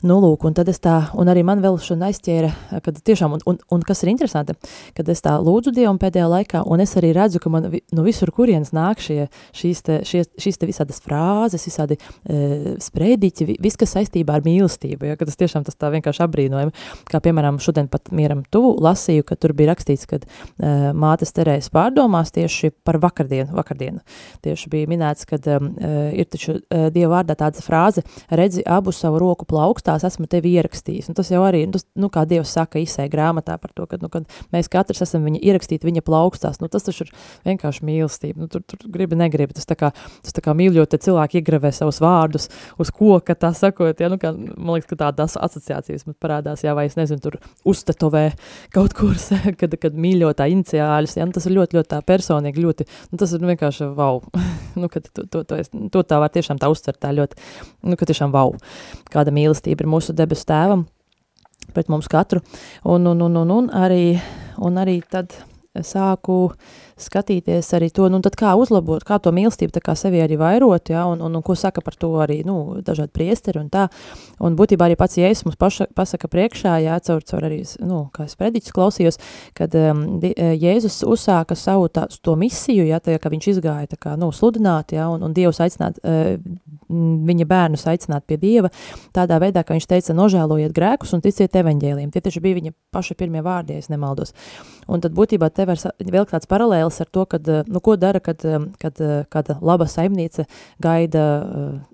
Nu, 0.00 0.16
lūk, 0.16 0.46
un 0.48 0.54
tad 0.56 0.68
es 0.72 0.78
tā, 0.80 0.94
un 1.20 1.28
arī 1.28 1.42
man 1.44 1.60
vēl 1.60 1.74
šodien 1.76 2.06
aizķēra, 2.06 2.48
kad 2.80 2.96
tiešām, 3.04 3.34
un, 3.36 3.42
un, 3.50 3.58
un 3.76 3.82
kas 3.84 4.00
ir 4.00 4.08
interesanti, 4.14 4.54
kad 4.96 5.08
es 5.12 5.20
tā 5.20 5.34
lūdzu 5.44 5.74
Dievam 5.76 5.98
pēdējā 6.00 6.28
laikā, 6.30 6.62
un 6.72 6.80
es 6.80 6.94
arī 6.96 7.10
redzu, 7.12 7.36
ka 7.42 7.52
man 7.52 7.66
nu 7.68 8.04
visur 8.06 8.32
kurienes 8.32 8.72
nāk 8.72 9.02
šie, 9.04 9.26
šīs, 9.60 9.82
te, 9.84 9.98
šie, 10.08 10.22
šīs 10.40 10.56
te 10.56 10.68
visādas 10.70 11.02
frāzes, 11.04 11.66
visādi 11.68 11.98
e, 12.00 12.78
sprediķi, 12.80 13.58
viss, 13.60 13.76
kas 13.80 13.92
saistībā 13.98 14.38
ar 14.38 14.46
mīlestību, 14.46 15.10
ja, 15.10 15.18
ka 15.20 15.28
tas 15.28 15.36
tiešām 15.42 15.66
tas 15.68 15.76
tā 15.76 15.92
vienkārši 15.92 16.24
apbrīnojami, 16.24 16.72
kā 17.12 17.20
piemēram 17.20 17.60
šodien 17.60 17.92
pat 17.92 18.08
mieram 18.08 18.40
tuvu 18.48 18.72
lasīju, 18.80 19.28
ka 19.28 19.36
tur 19.36 19.52
bija 19.58 19.74
rakstīts, 19.74 20.08
kad 20.08 20.24
e, 20.24 20.72
mātes 20.96 21.36
terējas 21.36 21.68
pārdomās 21.76 22.32
tieši 22.38 22.72
par 22.88 23.02
vakardienu, 23.04 23.52
vakardienu. 23.60 24.00
Tieši 24.48 24.72
bija 24.72 24.88
minēts, 24.94 25.28
kad 25.28 25.44
e, 25.44 25.60
ir 26.16 26.32
taču 26.32 26.56
e, 26.56 26.88
Dieva 26.88 27.18
vārdā 27.18 27.36
tāda 27.36 27.60
frāze, 27.60 28.06
redzi 28.32 28.64
abu 28.64 28.96
savu 28.96 29.20
roku 29.20 29.44
plaukstā, 29.44 29.89
tās 29.90 30.06
esmu 30.06 30.28
tevi 30.30 30.54
ierakstījis. 30.58 31.10
Un 31.10 31.18
tas 31.18 31.30
jau 31.32 31.42
arī, 31.46 31.64
nu, 31.66 31.74
tas, 31.76 31.86
nu 31.98 32.10
kā 32.12 32.24
Dievs 32.30 32.54
saka 32.54 32.80
izsē 32.82 33.08
grāmatā 33.10 33.56
par 33.60 33.74
to, 33.74 33.86
ka, 33.90 33.98
nu, 34.02 34.10
kad 34.12 34.28
mēs 34.54 34.70
katrs 34.70 35.02
esam 35.06 35.26
viņa 35.26 35.42
ierakstīti 35.50 35.88
viņa 35.88 36.04
plaukstās, 36.06 36.60
nu, 36.62 36.70
tas 36.72 36.86
taču 36.86 37.06
ir 37.06 37.12
vienkārši 37.48 37.86
mīlestība. 37.86 38.44
Nu, 38.44 38.50
tur, 38.52 38.62
tur 38.66 38.90
gribi, 38.92 39.18
negribi, 39.18 39.56
tas 39.56 39.68
tā 39.68 39.76
kā, 39.78 39.92
tas 40.24 40.36
tā 40.36 40.44
kā 40.44 40.54
mīļot, 40.56 40.92
te 40.92 41.00
cilvēki 41.02 41.40
iegravē 41.40 41.72
savus 41.74 42.00
vārdus 42.02 42.48
uz 42.80 42.92
koka, 42.94 43.36
tā 43.38 43.52
sakot, 43.56 44.00
ja, 44.00 44.10
nu, 44.12 44.18
kā, 44.20 44.32
man 44.34 44.76
liekas, 44.76 44.90
ka 44.90 45.00
tādas 45.04 45.36
asociācijas 45.40 46.06
man 46.08 46.16
parādās, 46.22 46.64
jā, 46.66 46.74
vai 46.76 46.86
es 46.90 46.96
nezinu, 46.98 47.22
tur 47.24 47.38
uzstatovē 47.68 48.26
kaut 48.74 48.94
kur, 48.98 49.16
kad, 49.60 49.76
kad 49.80 49.98
mīļotā 49.98 50.48
iniciāļus, 50.54 51.18
ja, 51.18 51.28
nu, 51.28 51.36
tas 51.36 51.48
ir 51.48 51.56
ļoti, 51.56 51.80
ļoti 51.80 51.92
tā 51.94 52.02
personīgi, 52.06 52.64
ļoti, 52.66 52.88
nu, 53.12 53.20
tas 53.20 53.34
ir 53.34 53.42
nu, 53.42 53.50
vienkārši 53.52 53.90
wow, 53.98 54.22
nu, 54.80 54.90
kad 54.92 55.08
to, 55.10 55.26
to, 55.26 55.44
to, 55.44 55.60
es, 55.60 55.72
to 55.72 56.04
tā 56.06 56.20
var 56.22 56.32
tiešām 56.34 56.60
tā 56.60 56.70
uztvert 56.72 57.00
tā 57.02 57.12
ļoti, 57.16 57.38
nu, 57.88 57.98
ka 58.00 58.08
tiešām 58.08 58.34
wow, 58.34 58.54
kāda 59.12 59.34
mīlestība 59.34 59.79
ir 59.80 59.88
mūsu 59.90 60.14
debesu 60.16 60.46
tēvam 60.50 60.86
pret 61.74 61.90
mums 61.92 62.08
katru. 62.10 62.42
Un, 62.84 63.06
un, 63.06 63.22
un, 63.26 63.36
un, 63.42 63.54
un, 63.56 63.70
arī, 63.76 64.18
un 64.58 64.80
arī 64.80 65.00
tad 65.06 65.34
sāku 65.86 66.50
skatīties 67.02 67.68
arī 67.76 67.90
to, 67.94 68.08
nu 68.12 68.20
tad 68.24 68.36
kā 68.38 68.52
uzlabot, 68.58 69.04
kā 69.06 69.18
to 69.22 69.32
mīlestību 69.34 69.74
tā 69.74 69.82
kā 69.84 69.94
sevi 69.98 70.22
arī 70.22 70.38
vairot, 70.40 70.92
ja, 70.92 71.04
un, 71.10 71.22
un, 71.24 71.38
un 71.38 71.44
ko 71.46 71.56
saka 71.58 71.82
par 71.84 71.96
to 72.00 72.12
arī, 72.22 72.40
nu, 72.46 72.80
dažādi 72.86 73.14
priesteri 73.16 73.60
un 73.62 73.70
tā, 73.72 73.86
un 74.40 74.56
būtībā 74.58 74.88
arī 74.88 74.98
pats 75.00 75.18
Jēzus 75.20 75.46
mums 75.48 75.58
paša, 75.60 75.88
pasaka 75.96 76.30
priekšā, 76.32 76.76
jā, 76.84 76.98
caur, 77.06 77.24
caur 77.26 77.48
arī, 77.50 77.62
nu, 77.84 78.02
kā 78.14 78.26
es 78.28 78.36
prediķus 78.40 78.76
klausījos, 78.76 79.20
kad 79.58 79.74
um, 79.78 80.04
Jēzus 80.20 81.00
uzsāka 81.08 81.58
savu 81.58 81.90
tā, 81.92 82.06
to 82.22 82.36
misiju, 82.40 82.86
ja, 82.88 83.00
tā, 83.02 83.18
ka 83.22 83.32
viņš 83.32 83.50
izgāja 83.54 83.92
tā 83.94 84.00
kā, 84.00 84.16
nu, 84.20 84.32
sludināt, 84.34 84.96
ja, 84.96 85.08
un, 85.12 85.24
un 85.26 85.36
Dievs 85.36 85.62
aicināt, 85.64 86.02
uh, 86.04 86.36
viņa 86.90 87.46
bērnus 87.46 87.86
aicināt 87.90 88.26
pie 88.26 88.38
Dieva, 88.40 88.70
tādā 89.14 89.38
veidā, 89.42 89.62
ka 89.66 89.76
viņš 89.76 89.86
teica, 89.90 90.16
nožēlojiet 90.16 90.74
grēkus 90.74 91.14
un 91.14 91.22
ticiet 91.24 91.54
evaņģēliem. 91.60 92.10
Tie 92.10 92.22
tieši 92.24 92.42
bija 92.42 92.58
viņa 92.58 92.74
paši 92.94 93.16
pirmie 93.18 93.42
vārdi, 93.46 93.76
ja 93.76 93.84
es 93.84 93.90
nemaldos. 93.92 94.34
Un 94.90 95.02
tad 95.02 95.14
būtībā 95.14 95.50
te 95.54 95.68
var 95.68 95.78
vēl 96.00 96.26
tāds 96.30 96.50
paralēls 96.50 96.89
paralēls 96.90 97.00
ar 97.00 97.10
to, 97.10 97.24
kad, 97.26 97.48
eh, 97.48 97.62
nu, 97.66 97.80
ko 97.80 97.96
dara, 97.96 98.20
kad, 98.20 98.44
eh, 98.44 98.58
kad 98.78 99.00
eh, 99.00 99.24
kāda 99.30 99.58
laba 99.60 99.86
saimniece 99.86 100.46
gaida 100.80 101.84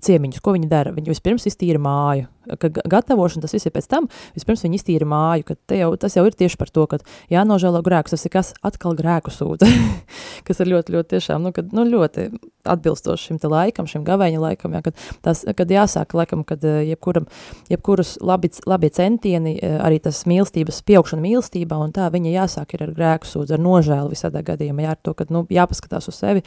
ciemiņus, 0.00 0.40
ko 0.40 0.52
viņa 0.52 0.68
dara. 0.68 0.92
Viņa 0.92 1.08
vispirms 1.08 1.46
iztīra 1.46 1.78
māju, 1.78 2.26
ka 2.58 2.70
gatavošana 2.70 3.44
tas 3.44 3.54
viss 3.54 3.68
ir 3.68 3.74
pēc 3.74 3.88
tam, 3.90 4.08
vispirms 4.36 4.64
viņi 4.66 4.78
iztīra 4.80 5.08
māju, 5.08 5.46
ka 5.52 5.78
jau, 5.78 5.92
tas 6.00 6.16
jau 6.16 6.24
ir 6.26 6.36
tieši 6.38 6.58
par 6.60 6.72
to, 6.74 6.86
ka 6.90 6.98
jānožēlo 7.32 7.82
grēkus, 7.84 8.16
tas 8.16 8.26
ir 8.26 8.32
kas 8.34 8.52
atkal 8.66 8.96
grēku 8.98 9.32
sūdza, 9.34 9.68
kas 10.46 10.62
ir 10.62 10.72
ļoti, 10.72 10.96
ļoti 10.96 11.14
tiešām, 11.14 11.46
nu, 11.46 11.52
kad, 11.54 11.70
nu, 11.76 11.86
ļoti 11.88 12.28
atbilstoši 12.68 13.30
šim 13.30 13.40
te 13.42 13.50
laikam, 13.50 13.88
šim 13.90 14.04
gavēņa 14.06 14.42
laikam, 14.42 14.76
jā, 14.76 14.82
kad, 14.86 15.04
tas, 15.24 15.42
kad 15.58 15.70
jāsāk, 15.72 16.14
laikam, 16.18 16.44
kad 16.46 16.62
jebkuram, 16.62 17.26
jebkurus 17.72 18.16
labi, 18.22 18.52
labi 18.68 18.92
centieni, 18.94 19.56
arī 19.82 19.98
tas 20.02 20.24
mīlestības, 20.30 20.82
pieaugšana 20.86 21.24
mīlestībā, 21.24 21.78
un 21.82 21.94
tā 21.94 22.08
viņa 22.14 22.36
jāsāk 22.36 22.76
ir 22.76 22.86
ar 22.86 22.96
grēku 22.96 23.30
sūdzu, 23.30 23.58
ar 23.58 23.62
nožēlu 23.62 24.14
visādā 24.14 24.44
gadījumā, 24.46 24.86
jā, 24.86 24.96
ar 24.96 25.02
to, 25.02 25.16
ka, 25.18 25.26
nu, 25.34 25.46
jāpaskatās 25.50 26.10
uz 26.10 26.18
sevi, 26.22 26.44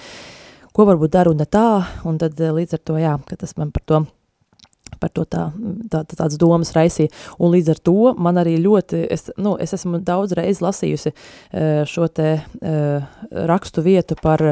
ko 0.76 0.88
varbūt 0.88 1.16
daru 1.16 1.36
ne 1.36 1.48
tā, 1.48 1.84
un 2.08 2.20
tad 2.22 2.40
līdz 2.40 2.80
ar 2.80 2.84
to, 2.84 3.00
jā, 3.00 3.18
ka 3.28 3.40
tas 3.40 3.56
man 3.60 3.76
par 3.76 3.84
to 3.88 4.06
par 5.00 5.14
to 5.16 5.26
tā, 5.26 5.48
tā, 5.92 6.04
tā, 6.04 6.18
tādas 6.18 6.40
domas 6.42 6.74
raisīja. 6.76 7.14
Un 7.40 7.54
līdz 7.56 7.74
ar 7.76 7.84
to 7.90 8.14
man 8.18 8.42
arī 8.42 8.58
ļoti, 8.64 9.04
es, 9.12 9.30
nu, 9.38 9.56
es 9.62 9.76
esmu 9.78 10.02
daudz 10.06 10.36
reiz 10.38 10.62
lasījusi 10.64 11.14
šo 11.90 12.10
te 12.14 12.30
rakstu 13.32 13.84
vietu 13.86 14.18
par, 14.22 14.44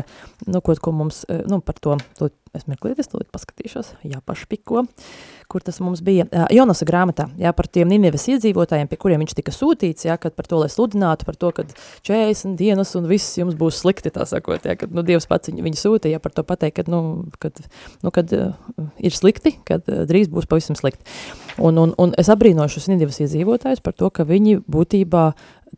nu, 0.48 0.62
ko, 0.62 0.78
ko 0.82 0.96
mums, 0.96 1.24
nu, 1.50 1.62
par 1.66 1.80
to, 1.82 1.98
to 2.20 2.30
es 2.54 2.68
mirklīt, 2.70 3.00
es 3.02 3.10
tūlīt 3.10 3.30
paskatīšos, 3.34 3.94
jā, 4.06 4.20
pašpiko, 4.28 4.84
kur 5.52 5.64
tas 5.66 5.80
mums 5.84 6.04
bija. 6.06 6.26
Jonasa 6.54 6.86
grāmatā, 6.88 7.28
jā, 7.42 7.52
par 7.56 7.68
tiem 7.72 7.90
Nineves 7.90 8.28
iedzīvotājiem, 8.30 8.90
pie 8.92 9.00
kuriem 9.02 9.24
viņš 9.24 9.36
tika 9.40 9.54
sūtīts, 9.54 10.06
jā, 10.08 10.18
kad 10.22 10.36
par 10.38 10.48
to, 10.50 10.60
lai 10.62 10.70
sludinātu, 10.72 11.26
par 11.28 11.38
to, 11.40 11.50
ka 11.56 11.66
40 12.06 12.54
dienas 12.60 12.94
un 13.00 13.10
viss 13.10 13.40
jums 13.40 13.58
būs 13.60 13.82
slikti, 13.82 14.14
tā 14.14 14.28
sakot, 14.30 14.66
jā, 14.70 14.78
kad, 14.80 14.94
nu, 14.94 15.06
Dievs 15.06 15.28
pats 15.30 15.50
viņu, 15.50 15.66
viņu 15.66 15.82
sūtīja 15.82 16.22
par 16.24 16.36
to 16.36 16.46
pateikt, 16.48 16.78
kad, 16.82 16.94
nu, 16.94 17.26
kad, 17.42 17.58
nu, 18.06 18.14
kad 18.14 18.34
uh, 18.38 18.54
ir 19.02 19.18
slikti, 19.18 19.58
kad 19.68 19.90
uh, 19.90 20.06
drīz 20.10 20.30
būs 20.34 20.50
pavisam 20.50 20.78
slikti. 20.80 21.06
Un, 21.58 21.78
un, 21.82 21.98
un 22.02 22.14
es 22.22 22.30
abrīnoju 22.34 22.78
šos 22.78 22.90
Nīdivas 22.90 23.22
iedzīvotājus 23.26 23.84
par 23.86 23.98
to, 23.98 24.10
ka 24.14 24.26
viņi 24.30 24.60
būtībā 24.70 25.26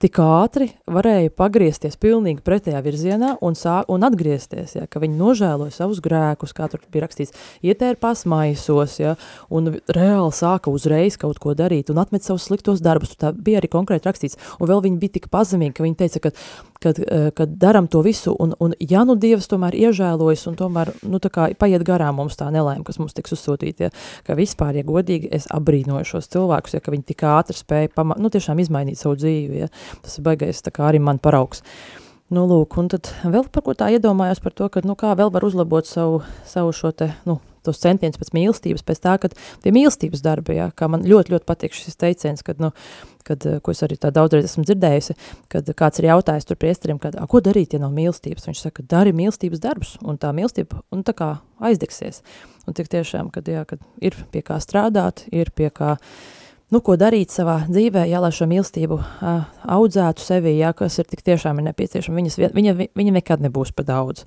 tik 0.01 0.17
ātri 0.19 0.67
varēja 0.91 1.31
pagriezties 1.35 1.95
pilnīgi 2.01 2.43
pretējā 2.45 2.81
virzienā 2.83 3.31
un, 3.45 3.55
sā, 3.55 3.77
un 3.91 4.03
atgriezties, 4.07 4.75
ja, 4.75 4.85
ka 4.91 4.99
viņi 5.03 5.15
nožēloja 5.19 5.71
savus 5.71 6.01
grēkus, 6.03 6.53
kā 6.55 6.67
tur 6.71 6.83
bija 6.91 7.05
rakstīts, 7.05 7.35
ietērpās 7.65 8.25
maisos, 8.29 8.97
ja, 8.99 9.15
un 9.53 9.77
reāli 9.95 10.35
sāka 10.35 10.73
uzreiz 10.73 11.15
kaut 11.21 11.39
ko 11.43 11.55
darīt 11.57 11.91
un 11.93 12.01
atmet 12.03 12.27
savus 12.27 12.49
sliktos 12.49 12.83
darbus, 12.83 13.15
tā 13.19 13.31
bija 13.31 13.61
arī 13.61 13.71
konkrēti 13.71 14.09
rakstīts, 14.09 14.39
un 14.59 14.71
vēl 14.71 14.83
viņi 14.85 14.99
bija 15.01 15.15
tik 15.19 15.29
pazemīgi, 15.33 15.77
ka 15.77 15.85
viņi 15.85 15.99
teica, 16.01 16.23
ka, 16.25 16.33
kad, 16.83 16.99
eh, 16.99 17.29
kad 17.37 17.55
daram 17.61 17.87
to 17.87 18.03
visu, 18.05 18.35
un, 18.39 18.55
un 18.59 18.75
ja 18.83 19.05
nu 19.07 19.15
Dievs 19.15 19.47
tomēr 19.51 19.77
iežēlojas, 19.79 20.45
un 20.51 20.59
tomēr, 20.59 20.91
nu 21.07 21.21
tā 21.23 21.31
kā 21.31 21.47
paiet 21.55 21.87
garām 21.87 22.19
mums 22.19 22.35
tā 22.35 22.49
nelēma, 22.51 22.83
kas 22.83 22.99
mums 22.99 23.15
tiks 23.15 23.37
uzsūtīta, 23.37 23.87
ja, 23.87 23.95
ka 24.27 24.35
vispār, 24.35 24.75
ja 24.81 24.83
godīgi, 24.83 25.31
es 25.31 25.47
abrīnoju 25.55 26.11
šos 26.11 26.29
cilvēkus, 26.35 26.75
ja, 26.75 26.83
ka 26.83 26.91
viņi 26.91 27.09
tik 27.13 27.25
ātri 27.31 27.55
spēja, 27.57 27.95
pama, 27.95 28.19
nu 28.19 28.29
tiešām 28.33 28.59
izmainīt 28.59 28.99
savu 28.99 29.15
dzīvi, 29.23 29.63
ja, 29.63 29.71
Tas 30.05 30.17
ir 30.19 30.25
baigais, 30.25 30.63
arī 30.85 31.01
man 31.03 31.21
paraugs. 31.21 31.63
Nu, 32.33 32.47
lūk, 32.49 32.73
un 32.81 32.87
tad 32.89 33.11
vēl 33.21 33.43
par 33.53 33.61
ko 33.67 33.75
tā 33.77 33.91
iedomājos 33.93 34.39
par 34.41 34.53
to, 34.57 34.65
ka, 34.73 34.81
nu, 34.81 34.95
kā 34.97 35.11
vēl 35.13 35.29
var 35.29 35.43
uzlabot 35.45 35.85
savu, 35.85 36.23
savu 36.49 36.71
šo 36.73 36.89
te, 36.97 37.11
nu, 37.29 37.35
tos 37.65 37.77
centienus 37.81 38.17
pēc 38.17 38.31
mīlestības, 38.33 38.81
pēc 38.85 39.01
tā, 39.03 39.13
ka 39.21 39.29
tie 39.29 39.73
mīlestības 39.73 40.23
darbi, 40.25 40.55
jā, 40.57 40.71
kā 40.73 40.89
man 40.89 41.05
ļoti, 41.05 41.35
ļoti 41.35 41.45
patīk 41.45 41.75
šis 41.77 41.99
teiciens, 42.01 42.41
kad, 42.45 42.57
nu, 42.63 42.71
kad, 43.29 43.45
ko 43.61 43.73
es 43.75 43.83
arī 43.85 43.97
tā 44.01 44.09
daudzreiz 44.15 44.47
esmu 44.49 44.65
dzirdējusi, 44.65 45.15
kad 45.53 45.69
kāds 45.77 46.01
ir 46.01 46.09
jautājis 46.09 46.49
tur 46.49 46.57
priesterim, 46.61 47.01
kad, 47.03 47.17
ko 47.29 47.41
darīt, 47.45 47.75
ja 47.77 47.83
nav 47.83 47.93
mīlestības? 47.93 48.47
Viņš 48.49 48.63
saka, 48.67 48.85
dari 48.89 49.13
mīlestības 49.13 49.61
darbus, 49.61 49.93
un 50.01 50.17
tā 50.21 50.33
mīlestība, 50.33 50.81
un 50.93 51.05
tā 51.05 51.13
kā 51.17 51.29
aizdegsies. 51.69 52.23
Un 52.65 52.73
tik 52.73 52.89
tiešām, 52.89 53.29
kad, 53.33 53.45
jā, 53.45 53.61
kad 53.69 53.85
ir 54.01 54.17
pie 54.33 54.41
kā 54.45 54.57
strādāt, 54.65 55.27
ir 55.29 55.53
pie 55.53 55.69
kā, 55.69 55.93
uh, 55.99 56.41
nu, 56.73 56.81
ko 56.85 56.95
darīt 56.99 57.33
savā 57.33 57.59
dzīvē, 57.67 58.05
jā, 58.09 58.19
lai 58.23 58.31
šo 58.33 58.47
mīlestību 58.49 58.97
uh, 58.97 59.45
audzētu 59.75 60.23
sevī, 60.23 60.55
jā, 60.59 60.71
kas 60.77 60.97
ir 61.01 61.07
tik 61.09 61.21
tiešām 61.25 61.61
ir 61.61 61.67
nepieciešama. 61.69 62.17
Viņas, 62.21 62.39
viņa, 62.55 62.75
viņa 62.97 63.13
nekad 63.19 63.45
nebūs 63.45 63.73
pa 63.75 63.85
daudz. 63.87 64.25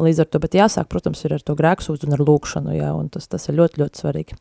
Līdz 0.00 0.22
ar 0.24 0.30
to, 0.30 0.42
bet 0.44 0.58
jāsāk, 0.58 0.90
protams, 0.92 1.24
ir 1.24 1.38
ar 1.38 1.44
to 1.44 1.56
grēksūdzu 1.58 2.08
un 2.08 2.18
ar 2.18 2.24
lūkšanu, 2.28 2.76
jā, 2.76 2.92
un 2.96 3.10
tas, 3.14 3.28
tas 3.30 3.48
ir 3.48 3.58
ļoti, 3.58 3.82
ļoti 3.82 4.04
svarīgi. 4.04 4.38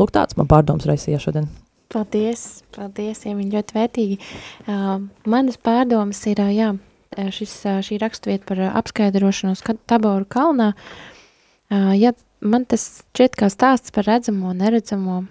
Lūk, 0.00 0.14
tāds 0.16 0.38
man 0.40 0.50
pārdoms 0.50 0.88
raisīja 0.88 1.20
šodien. 1.22 1.50
Paldies, 1.92 2.64
paldies, 2.74 3.22
ja 3.28 3.36
viņi 3.36 3.52
ļoti 3.52 3.76
vērtīgi. 3.76 4.18
Uh, 4.66 4.96
manas 5.28 5.60
pārdomas 5.62 6.24
ir, 6.26 6.42
uh, 6.42 6.50
jā, 6.50 6.72
šis, 7.30 7.52
uh, 7.68 7.78
šī 7.84 8.00
rakstvieta 8.02 8.48
par 8.48 8.64
apskaidrošanos 8.82 9.62
Taboru 9.86 10.26
kalnā. 10.26 10.72
Uh, 11.70 11.92
ja 11.94 12.10
man 12.40 12.66
tas 12.66 13.04
šķiet 13.14 13.38
kā 13.38 13.50
stāsts 13.52 13.94
par 13.94 14.08
redzamo, 14.08 14.50
neredzamo, 14.56 15.22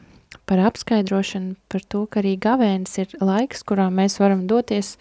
par 0.49 0.61
apskaidrošanu, 0.69 1.55
par 1.71 1.85
to, 1.89 2.05
ka 2.09 2.21
arī 2.21 2.35
gavēnis 2.41 2.97
ir 3.01 3.15
laiks, 3.21 3.63
kurā 3.67 3.89
mēs 3.93 4.19
varam 4.21 4.45
doties 4.49 4.95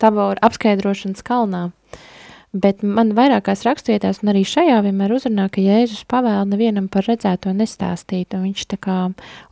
taboru 0.00 0.40
apskaidrošanas 0.42 1.22
kalnā. 1.26 1.68
Bet 2.50 2.82
man 2.82 3.12
vairākās 3.14 3.62
rakstvietās, 3.62 4.24
un 4.24 4.32
arī 4.32 4.42
šajā 4.48 4.80
vienmēr 4.82 5.12
uzrunā, 5.14 5.46
ka 5.54 5.62
Jēzus 5.62 6.02
pavēla 6.10 6.48
nevienam 6.50 6.88
par 6.90 7.06
redzēto 7.06 7.52
nestāstīt, 7.54 8.34
un 8.34 8.48
viņš 8.48 8.64
tā 8.72 8.78
kā 8.82 8.98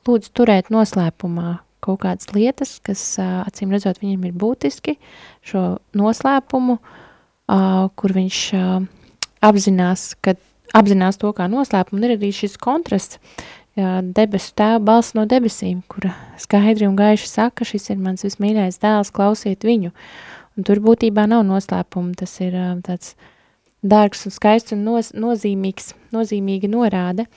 lūdz 0.08 0.32
turēt 0.34 0.72
noslēpumā 0.74 1.60
kaut 1.84 2.00
kādas 2.02 2.32
lietas, 2.34 2.78
kas, 2.82 3.02
acīm 3.22 3.70
redzot, 3.70 4.00
viņam 4.02 4.26
ir 4.26 4.34
būtiski, 4.34 4.96
šo 5.46 5.78
noslēpumu, 5.94 6.78
kur 7.94 8.16
viņš 8.18 8.40
apzinās, 9.46 10.10
ka 10.18 10.34
apzinās 10.76 11.20
to 11.22 11.30
kā 11.36 11.46
noslēpumu, 11.50 12.00
un 12.00 12.08
ir 12.08 12.16
arī 12.16 12.32
šis 12.34 12.58
kontrasts, 12.60 13.22
debesu 13.78 14.52
tēva 14.58 14.80
balss 14.82 15.14
no 15.14 15.24
debesīm, 15.28 15.82
kura 15.90 16.14
skaidri 16.40 16.88
un 16.88 16.96
gaiši 16.98 17.28
saka, 17.30 17.66
šis 17.68 17.90
ir 17.92 18.00
mans 18.02 18.26
vismīļais 18.26 18.80
dēls, 18.82 19.12
klausiet 19.14 19.66
viņu. 19.66 19.92
Un 20.58 20.66
tur 20.66 20.82
būtībā 20.82 21.28
nav 21.30 21.44
noslēpuma, 21.46 22.16
tas 22.18 22.34
ir 22.42 22.56
tāds 22.86 23.14
dārgs 23.86 24.26
un 24.26 24.34
skaists 24.34 24.74
un 24.74 24.82
noz, 24.86 25.12
nozīmīgs, 25.14 25.92
nozīmīga 26.14 26.70
norāde. 26.72 27.28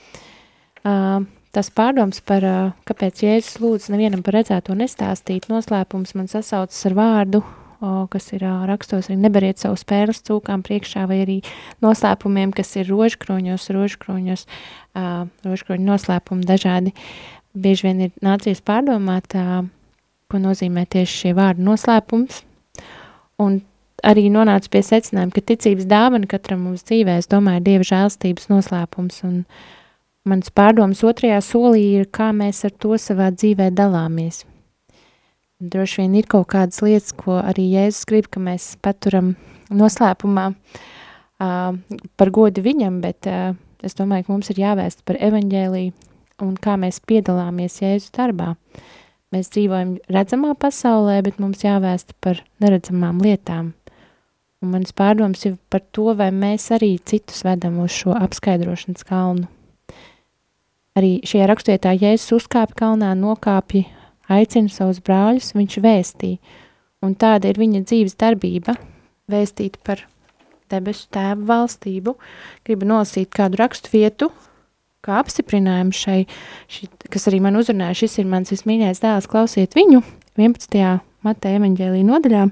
Tas 1.52 1.68
pārdoms 1.70 2.22
par, 2.26 2.44
kāpēc 2.88 3.26
Jēzus 3.26 3.60
lūdz 3.62 3.90
nevienam 3.92 4.24
par 4.26 4.40
redzēto 4.40 4.74
nestāstīt, 4.74 5.50
noslēpums 5.52 6.16
man 6.18 6.30
sasaucas 6.32 6.86
ar 6.88 6.96
vārdu 6.98 7.44
o, 7.82 8.06
kas 8.12 8.30
ir 8.36 8.44
o, 8.46 8.54
rakstos, 8.70 9.10
arī 9.10 9.18
neberiet 9.20 9.60
savu 9.62 9.76
spēles 9.80 10.22
cūkām 10.26 10.62
priekšā, 10.66 11.04
vai 11.10 11.22
arī 11.24 11.38
noslēpumiem, 11.84 12.54
kas 12.56 12.70
ir 12.78 12.88
rožkroņos, 12.92 13.68
rožkroņos, 13.74 14.46
uh, 14.46 15.26
rožkroņu 15.46 15.88
noslēpumi 15.90 16.46
dažādi. 16.48 16.94
Bieži 17.52 17.88
vien 17.88 18.06
ir 18.06 18.14
nācies 18.24 18.62
pārdomāt, 18.64 19.34
uh, 19.36 19.66
ko 20.30 20.40
nozīmē 20.40 20.86
tieši 20.88 21.18
šie 21.26 21.34
vārdi 21.36 21.66
noslēpums, 21.66 22.40
un 23.42 23.60
arī 24.06 24.28
nonāca 24.32 24.70
pie 24.72 24.82
secinājuma, 24.86 25.34
ka 25.34 25.44
ticības 25.52 25.88
dāvana 25.90 26.30
katram 26.30 26.64
mums 26.66 26.86
dzīvē, 26.88 27.18
es 27.20 27.28
domāju, 27.30 27.60
ir 27.60 27.66
Dieva 27.68 27.88
žēlstības 27.90 28.48
noslēpums, 28.52 29.20
un 29.28 29.42
mans 30.28 30.54
pārdoms 30.54 31.02
otrajā 31.06 31.42
solī 31.44 31.84
ir, 31.98 32.08
kā 32.08 32.30
mēs 32.36 32.64
ar 32.68 32.74
to 32.78 32.96
savā 33.00 33.30
dzīvē 33.34 33.70
dalāmies. 33.76 34.44
Droši 35.62 36.00
vien 36.00 36.14
ir 36.18 36.26
kaut 36.26 36.48
kādas 36.50 36.80
lietas, 36.82 37.12
ko 37.14 37.36
arī 37.38 37.68
Jēzus 37.70 38.06
grib, 38.10 38.26
ka 38.34 38.40
mēs 38.42 38.72
paturam 38.82 39.36
noslēpumā 39.70 40.48
uh, 40.50 41.76
par 42.18 42.30
godu 42.34 42.64
viņam, 42.64 42.96
bet 43.04 43.28
uh, 43.30 43.52
es 43.86 43.94
domāju, 43.94 44.26
ka 44.26 44.34
mums 44.34 44.50
ir 44.50 44.58
jāvēst 44.58 45.04
par 45.06 45.20
evaņģēliju 45.22 45.92
un 46.42 46.56
kā 46.58 46.74
mēs 46.82 46.98
piedalāmies 47.06 47.78
Jēzus 47.78 48.10
darbā. 48.16 48.56
Mēs 49.30 49.52
dzīvojam 49.54 49.94
redzamā 50.10 50.56
pasaulē, 50.58 51.20
bet 51.22 51.38
mums 51.38 51.62
jāvēst 51.62 52.16
par 52.18 52.42
neredzamām 52.58 53.22
lietām. 53.22 53.70
Un 54.66 54.74
mans 54.74 54.90
pārdoms 54.98 55.46
ir 55.46 55.60
par 55.70 55.86
to, 55.94 56.10
vai 56.18 56.32
mēs 56.34 56.72
arī 56.74 56.96
citus 56.98 57.46
vedam 57.46 57.78
uz 57.86 57.94
šo 58.02 58.18
apskaidrošanas 58.18 59.06
kalnu. 59.06 59.46
Arī 60.98 61.20
šajā 61.22 61.46
rakstvietā 61.54 61.94
Jēzus 61.94 62.40
uzkāpa 62.42 62.82
kalnā, 62.82 63.14
nokāpja 63.14 64.01
aicina 64.38 64.72
savus 64.72 65.02
brāļus, 65.04 65.52
viņš 65.56 65.78
vēstī. 65.84 66.36
Un 67.02 67.16
tāda 67.18 67.50
ir 67.50 67.58
viņa 67.58 67.82
dzīves 67.88 68.16
darbība, 68.20 68.76
vēstīt 69.30 69.80
par 69.86 70.04
debesu 70.72 71.08
tēvu 71.12 71.46
valstību. 71.48 72.14
Gribu 72.66 72.88
nolasīt 72.88 73.32
kādu 73.34 73.58
rakstu 73.60 73.92
vietu, 73.92 74.30
kā 75.02 75.18
apstiprinājumu 75.20 75.96
šai, 75.96 76.20
ši, 76.70 76.88
kas 77.10 77.28
arī 77.30 77.42
man 77.42 77.58
uzrunāja, 77.58 78.04
šis 78.04 78.20
ir 78.22 78.30
mans 78.30 78.54
vismīļais 78.54 79.02
dēls, 79.02 79.28
klausiet 79.30 79.74
viņu, 79.78 80.02
11. 80.38 81.02
Mateja 81.26 81.58
evaņģēlī 81.58 82.06
nodaļā, 82.06 82.46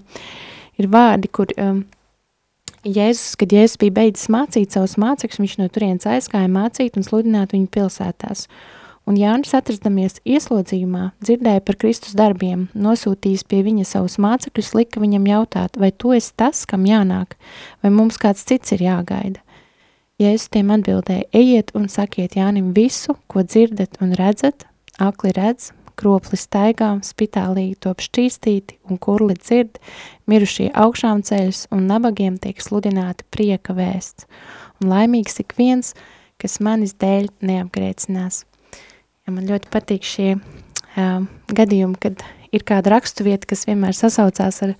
ir 0.82 0.90
vārdi, 0.90 1.30
kur 1.34 1.50
um, 1.58 1.84
Jēzus, 2.86 3.34
kad 3.36 3.52
Jēzus 3.52 3.78
bija 3.80 3.96
beidzis 3.98 4.30
mācīt 4.32 4.74
savus 4.74 4.96
mācekļus, 5.00 5.40
viņš 5.42 5.56
no 5.60 5.66
turienes 5.72 6.06
aizgāja 6.08 6.50
mācīt 6.50 6.96
un 6.96 7.06
sludināt 7.06 7.54
viņu 7.54 7.68
pilsētās 7.74 8.46
un 9.10 9.18
Jānis 9.18 9.52
atrastamies 9.58 10.20
ieslodzījumā, 10.28 11.10
dzirdēja 11.24 11.62
par 11.66 11.78
Kristus 11.82 12.14
darbiem, 12.18 12.68
nosūtījis 12.78 13.42
pie 13.50 13.64
viņa 13.66 13.86
savus 13.88 14.18
mācekļus, 14.22 14.72
lika 14.78 15.02
viņam 15.02 15.26
jautāt, 15.26 15.78
vai 15.80 15.90
tu 15.90 16.14
esi 16.14 16.30
tas, 16.38 16.62
kam 16.70 16.86
jānāk, 16.86 17.34
vai 17.82 17.90
mums 17.94 18.20
kāds 18.22 18.46
cits 18.46 18.76
ir 18.76 18.86
jāgaida. 18.86 19.42
Jēzus 20.20 20.50
tiem 20.52 20.70
atbildēja, 20.74 21.26
ejiet 21.32 21.72
un 21.74 21.88
sakiet 21.88 22.36
Jānim 22.36 22.74
visu, 22.76 23.16
ko 23.26 23.42
dzirdat 23.42 23.96
un 24.04 24.12
redzat, 24.18 24.66
akli 25.00 25.32
redz, 25.32 25.70
kropli 26.00 26.38
staigā, 26.38 26.92
spitālīgi 27.04 27.78
top 27.84 28.04
šķīstīti 28.04 28.78
un 28.88 29.00
kurli 29.00 29.36
dzird, 29.40 29.80
mirušie 30.30 30.68
augšām 30.76 31.24
ceļus 31.26 31.66
un 31.74 31.88
nabagiem 31.88 32.38
tiek 32.40 32.60
sludināti 32.62 33.26
prieka 33.32 33.76
vēsts. 33.76 34.28
Un 34.80 34.92
laimīgs 34.92 35.40
ik 35.42 35.56
viens, 35.58 35.94
kas 36.40 36.60
manis 36.64 36.94
dēļ 37.00 37.32
neapgrēcinās. 37.44 38.44
Ja 39.26 39.34
man 39.34 39.46
ļoti 39.48 39.70
patīk 39.72 40.06
šie 40.06 40.28
uh, 40.36 41.24
gadījumi, 41.52 41.98
kad 42.00 42.22
ir 42.54 42.64
kāda 42.66 42.94
raksturvieta, 42.94 43.48
kas 43.50 43.66
vienmēr 43.68 43.94
sasaucās 43.96 44.60
ar 44.66 44.74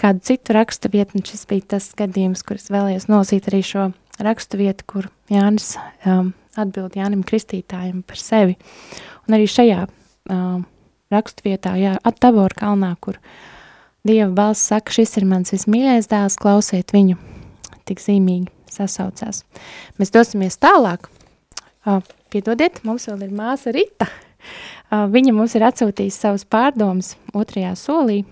kādu 0.00 0.22
citu 0.28 0.54
raksturvietu, 0.56 1.18
un 1.18 1.26
šis 1.26 1.46
bija 1.50 1.74
tas 1.74 1.90
gadījums, 1.98 2.44
kur 2.46 2.60
es 2.60 2.68
vēlējos 2.72 3.08
nosīt 3.10 3.50
arī 3.50 3.62
šo 3.66 3.88
raksturvietu, 4.22 4.86
kur 4.88 5.10
Jānis 5.32 5.74
um, 6.06 6.32
atbild 6.58 6.98
Jānim 6.98 7.24
Kristītājam 7.26 8.04
par 8.06 8.20
sevi. 8.22 8.58
Un 9.26 9.38
arī 9.38 9.48
šajā 9.50 9.86
um, 9.86 10.64
raksturvietā, 11.14 11.74
jā, 11.80 11.96
Tabor 12.20 12.54
kalnā, 12.58 12.94
kur 13.02 13.18
Dieva 14.06 14.30
balss 14.32 14.70
saka, 14.70 14.94
šis 14.94 15.18
ir 15.20 15.26
mans 15.28 15.52
vismīļais 15.52 16.06
dēls, 16.08 16.38
klausiet 16.40 16.94
viņu, 16.94 17.18
tik 17.88 18.00
zīmīgi 18.00 18.48
sasaucās. 18.72 19.42
Mēs 19.98 20.14
dosimies 20.14 20.60
tālāk, 20.62 21.10
Uh, 21.86 22.02
piedodiet, 22.32 22.82
mums 22.86 23.08
vēl 23.10 23.26
ir 23.26 23.34
māsa 23.36 23.72
Rita. 23.74 24.08
Uh, 24.88 25.06
viņa 25.12 25.34
mums 25.36 25.56
ir 25.58 25.66
atsūtījusi 25.66 26.16
savus 26.16 26.46
pārdomus 26.48 27.14
otrajā 27.36 27.74
solī. 27.76 28.22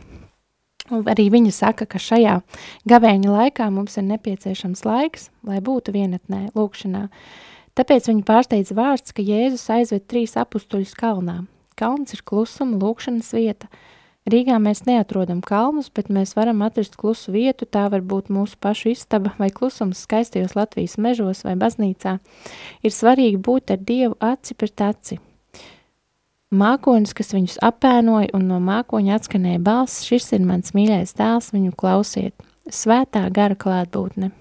Un 0.95 1.03
arī 1.11 1.27
viņa 1.35 1.51
saka, 1.51 1.87
ka 1.91 1.99
šajā 1.99 2.37
gavēņa 2.87 3.33
laikā 3.33 3.67
mums 3.75 3.99
ir 3.99 4.07
nepieciešams 4.07 4.85
laiks, 4.87 5.31
lai 5.47 5.59
būtu 5.65 5.95
vienatnē, 5.97 6.47
lūkšanā. 6.55 7.09
Tāpēc 7.77 8.07
viņa 8.09 8.23
pārsteidz 8.29 8.71
vārds, 8.77 9.13
ka 9.13 9.25
Jēzus 9.27 9.67
aizved 9.75 10.07
trīs 10.09 10.37
apustuļus 10.39 10.95
kalnā. 10.97 11.43
Kalns 11.77 12.15
ir 12.15 12.23
klusuma, 12.25 12.79
lūkšanas 12.81 13.35
vieta. 13.37 13.69
Rīgā 14.27 14.57
mēs 14.59 14.81
neatrodam 14.89 15.39
kalnus, 15.39 15.87
bet 15.95 16.09
mēs 16.11 16.33
varam 16.35 16.65
atrast 16.67 16.97
klusu 16.99 17.31
vietu, 17.31 17.63
tā 17.63 17.85
var 17.93 18.03
būt 18.03 18.27
mūsu 18.35 18.57
pašu 18.59 18.91
istaba 18.91 19.31
vai 19.39 19.53
klusums 19.55 20.01
skaistajos 20.03 20.57
Latvijas 20.59 20.97
mežos 20.99 21.45
vai 21.47 21.55
baznīcā. 21.61 22.17
Ir 22.83 22.95
svarīgi 22.95 23.39
būt 23.39 23.71
ar 23.71 23.85
Dievu 23.87 24.17
aci 24.19 24.57
pret 24.59 24.83
aci. 24.83 25.21
Mākonis, 26.51 27.15
kas 27.15 27.31
viņus 27.35 27.61
apēnoja, 27.63 28.33
un 28.35 28.49
no 28.51 28.59
mākoņa 28.63 29.21
atskanēja 29.21 29.61
balss, 29.63 30.03
šis 30.07 30.33
ir 30.35 30.43
mans 30.47 30.75
mīļais 30.75 31.15
dēls, 31.19 31.53
viņu 31.55 31.75
klausiet. 31.79 32.35
Svētā 32.67 33.29
gara 33.31 33.55
klātbūtne. 33.55 34.33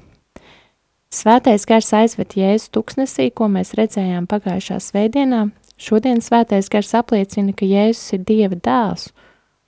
Svētais 1.14 1.66
gars 1.70 1.92
aizved 1.94 2.34
Jēzu 2.38 2.74
tuksnesī, 2.74 3.30
ko 3.30 3.48
mēs 3.54 3.76
redzējām 3.78 4.26
pagājušā 4.30 4.80
svētdienā. 4.82 5.46
Šodien 5.78 6.22
svētais 6.26 6.70
gars 6.74 6.94
apliecina, 6.98 7.54
ka 7.54 7.70
Jēzus 7.70 8.18
ir 8.18 8.26
Dieva 8.26 8.58
dēls, 8.58 9.12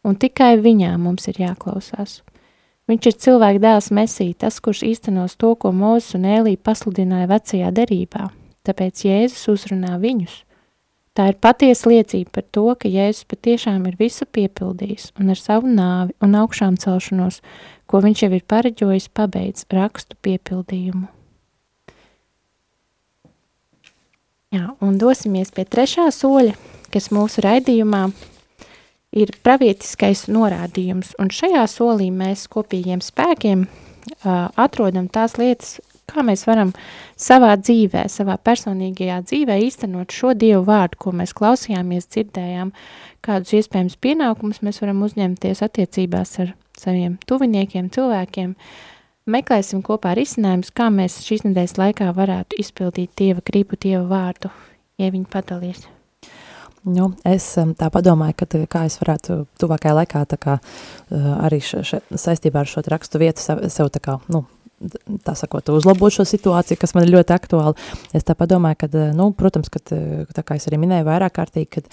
un 0.08 0.16
tikai 0.16 0.56
viņā 0.64 0.96
mums 1.02 1.28
ir 1.28 1.42
jāklausās. 1.44 2.22
Viņš 2.88 3.08
ir 3.10 3.16
cilvēka 3.20 3.60
dēls 3.60 3.90
Mesī, 3.92 4.30
tas, 4.32 4.62
kurš 4.64 4.86
īstenos 4.88 5.36
to, 5.36 5.52
ko 5.60 5.74
Mūzes 5.76 6.16
un 6.16 6.28
Ēlija 6.32 6.62
pasludināja 6.64 7.28
vecajā 7.34 7.72
derībā, 7.76 8.30
tāpēc 8.64 9.04
Jēzus 9.04 9.50
uzrunā 9.52 9.98
viņus. 10.00 10.46
Tā 11.18 11.32
ir 11.32 11.40
patiesa 11.42 11.90
liecība 11.90 12.38
par 12.38 12.46
to, 12.54 12.64
ka 12.80 12.88
Jēzus 12.88 13.28
patiešām 13.28 13.90
ir 13.90 13.98
visu 14.00 14.24
piepildījis 14.38 15.10
un 15.20 15.34
ar 15.34 15.42
savu 15.42 15.68
nāvi 15.68 16.16
un 16.24 16.38
augšām 16.40 16.78
celšanos, 16.80 17.42
ko 17.90 18.02
viņš 18.06 18.24
jau 18.24 18.32
ir 18.38 18.48
pareģojis, 18.54 19.10
pabeidz 19.18 19.66
rakstu 19.74 20.16
piepildījumu. 20.24 21.10
Jā, 24.56 24.70
un 24.80 24.96
dosimies 24.96 25.52
pie 25.52 25.68
trešā 25.68 26.08
soļa, 26.14 26.56
kas 26.94 27.10
mūsu 27.12 27.44
raidījumā 27.44 28.06
ir 29.16 29.34
pravietiskais 29.44 30.26
norādījums, 30.32 31.14
un 31.22 31.32
šajā 31.34 31.64
solī 31.72 32.10
mēs 32.14 32.48
kopīgiem 32.52 33.04
spēkiem 33.04 33.68
uh, 33.68 34.48
atrodam 34.60 35.08
tās 35.12 35.38
lietas, 35.40 35.78
kā 36.08 36.24
mēs 36.26 36.46
varam 36.48 36.72
savā 37.20 37.54
dzīvē, 37.60 38.06
savā 38.12 38.38
personīgajā 38.40 39.22
dzīvē 39.28 39.58
īstenot 39.68 40.14
šo 40.16 40.34
Dievu 40.40 40.64
vārdu, 40.68 41.00
ko 41.02 41.14
mēs 41.16 41.36
klausījāmies, 41.38 42.10
dzirdējām, 42.14 42.72
kādus 43.26 43.58
iespējams 43.60 43.98
pienākumus 44.04 44.62
mēs 44.66 44.80
varam 44.84 45.04
uzņemties 45.08 45.64
attiecībās 45.68 46.38
ar 46.44 46.54
saviem 46.78 47.18
tuviniekiem, 47.28 47.92
cilvēkiem. 47.94 48.56
Meklēsim 49.28 49.82
kopā 49.84 50.14
risinājumus, 50.16 50.72
kā 50.72 50.88
mēs 50.94 51.20
šīs 51.28 51.44
nedēļas 51.50 51.76
laikā 51.82 52.14
varētu 52.16 52.62
izpildīt 52.64 53.12
Dieva 53.20 53.44
gribu, 53.44 53.76
Dieva 53.76 54.06
vārdu, 54.08 54.54
ja 55.02 55.12
viņi 55.12 55.28
padalies. 55.34 55.88
Nu, 56.88 57.10
es 57.28 57.46
tā 57.76 57.90
padomāju, 57.92 58.38
ka 58.40 58.62
kā 58.72 58.86
es 58.88 58.96
varētu 59.02 59.42
tuvākajā 59.60 59.96
laikā 59.98 60.22
tā 60.32 60.38
kā, 60.40 60.54
arī 61.12 61.60
š, 61.60 61.82
š, 61.84 62.00
saistībā 62.16 62.64
ar 62.64 62.70
šo 62.72 62.86
rakstu 62.88 63.20
vietu 63.20 63.44
sev, 63.44 63.66
sev 63.74 63.92
tā 63.92 64.00
kā, 64.04 64.16
nu, 64.32 64.46
tā 65.26 65.34
sakot, 65.38 65.72
uzlabot 65.74 66.14
šo 66.14 66.24
situāciju, 66.28 66.78
kas 66.80 66.94
man 66.94 67.08
ir 67.08 67.16
ļoti 67.16 67.34
aktuāli. 67.34 67.86
Es 68.16 68.26
tā 68.28 68.36
padomāju, 68.38 68.78
ka, 68.84 68.90
nu, 69.18 69.32
protams, 69.38 69.72
kad, 69.74 69.90
tā 69.90 70.44
kā 70.46 70.58
es 70.60 70.68
arī 70.70 70.78
minēju 70.82 71.08
vairāk 71.08 71.34
kārtīgi, 71.40 71.70
kad, 71.78 71.88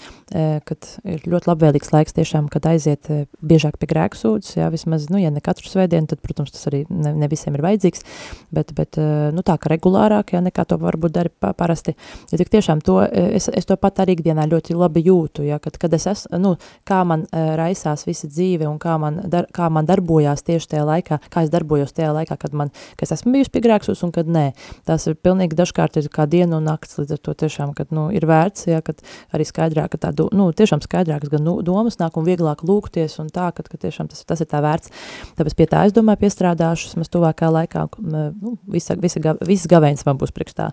kad 0.69 0.89
ir 1.01 1.25
ļoti 1.25 1.49
labvēlīgs 1.49 1.91
laiks 1.95 2.15
tiešām, 2.17 2.49
kad 2.53 2.67
aiziet 2.69 3.09
biežāk 3.41 3.79
pie 3.81 3.89
grēku 3.89 4.19
sūdzes, 4.19 4.59
jā, 4.59 4.69
vismaz, 4.73 5.07
nu, 5.09 5.17
ja 5.21 5.31
ne 5.33 5.41
katru 5.45 5.69
svētdienu, 5.71 6.09
tad, 6.11 6.21
protams, 6.25 6.53
tas 6.53 6.69
arī 6.69 6.83
ne, 6.89 7.15
ne 7.17 7.29
visiem 7.31 7.57
ir 7.57 7.65
vajadzīgs, 7.65 8.05
bet, 8.53 8.75
bet, 8.77 9.01
nu, 9.33 9.45
tā, 9.45 9.57
ka 9.61 9.73
regulārāk, 9.73 10.35
jā, 10.37 10.43
nekā 10.45 10.67
to 10.69 10.77
varbūt 10.81 11.17
dari 11.17 11.33
parasti, 11.33 11.95
ja 12.31 12.41
tik 12.41 12.53
tiešām 12.53 12.85
to, 12.85 12.99
es, 13.09 13.49
es 13.49 13.65
to 13.65 13.79
pat 13.81 14.03
arī 14.05 14.19
ikdienā 14.19 14.45
ļoti 14.51 14.77
labi 14.77 15.07
jūtu, 15.09 15.47
jā, 15.49 15.57
kad, 15.63 15.81
kad 15.81 15.97
es 15.97 16.05
esmu, 16.13 16.41
nu, 16.43 16.53
kā 16.85 17.01
man 17.07 17.25
raisās 17.33 18.05
visa 18.05 18.29
dzīve 18.29 18.69
un 18.69 18.77
kā 18.81 18.99
man, 19.01 19.23
dar, 19.31 19.49
kā 19.53 19.71
man 19.73 19.89
darbojās 19.89 20.45
tieši 20.45 20.75
tajā 20.75 20.85
laikā, 20.85 21.21
kā 21.33 21.45
es 21.45 21.53
darbojos 21.53 21.95
tajā 21.97 22.13
laikā, 22.13 22.37
kad 22.41 22.53
man 22.53 22.74
ka 22.97 23.07
es 23.07 23.13
esmu 23.15 23.35
bijusi 23.35 23.53
pie 23.53 23.63
grēksos 23.65 24.03
un 24.05 24.13
kad 24.15 24.29
nē. 24.29 24.45
Tās 24.87 25.07
ir 25.09 25.17
pilnīgi 25.19 25.57
dažkārt 25.57 25.99
ir 25.99 26.09
kā 26.13 26.27
diena 26.29 26.59
un 26.59 26.67
nakts, 26.69 26.97
līdz 27.01 27.17
ar 27.17 27.21
to 27.25 27.35
tiešām, 27.45 27.73
kad, 27.77 27.91
nu, 27.95 28.07
ir 28.15 28.27
vērts, 28.29 28.67
ja, 28.71 28.81
kad 28.85 29.01
arī 29.35 29.47
skaidrāk, 29.47 29.93
ka 29.95 30.01
tā, 30.07 30.13
do, 30.15 30.27
nu, 30.35 30.49
tiešām 30.55 30.83
skaidrākas 30.83 31.31
gan 31.33 31.45
nu, 31.45 31.57
domas 31.65 31.99
nāk 32.01 32.17
un 32.19 32.27
vieglāk 32.27 32.63
lūgties 32.65 33.19
un 33.23 33.29
tā, 33.33 33.49
kad, 33.55 33.69
ka 33.71 33.79
tiešām 33.81 34.09
tas, 34.11 34.23
tas 34.27 34.43
ir 34.43 34.49
tā 34.51 34.61
vērts. 34.65 34.93
Tāpēc 35.39 35.57
pie 35.57 35.67
tā, 35.71 35.85
es 35.89 35.95
domāju, 35.95 36.23
piestrādāšu, 36.25 36.93
mēs 36.99 37.11
tuvākā 37.13 37.49
laikā, 37.53 37.85
nu, 38.05 38.55
visa, 38.71 38.97
visa, 38.99 39.21
visas 39.45 39.69
gavēņas 39.71 40.05
man 40.07 40.19
būs 40.21 40.33
priekšstā. 40.35 40.69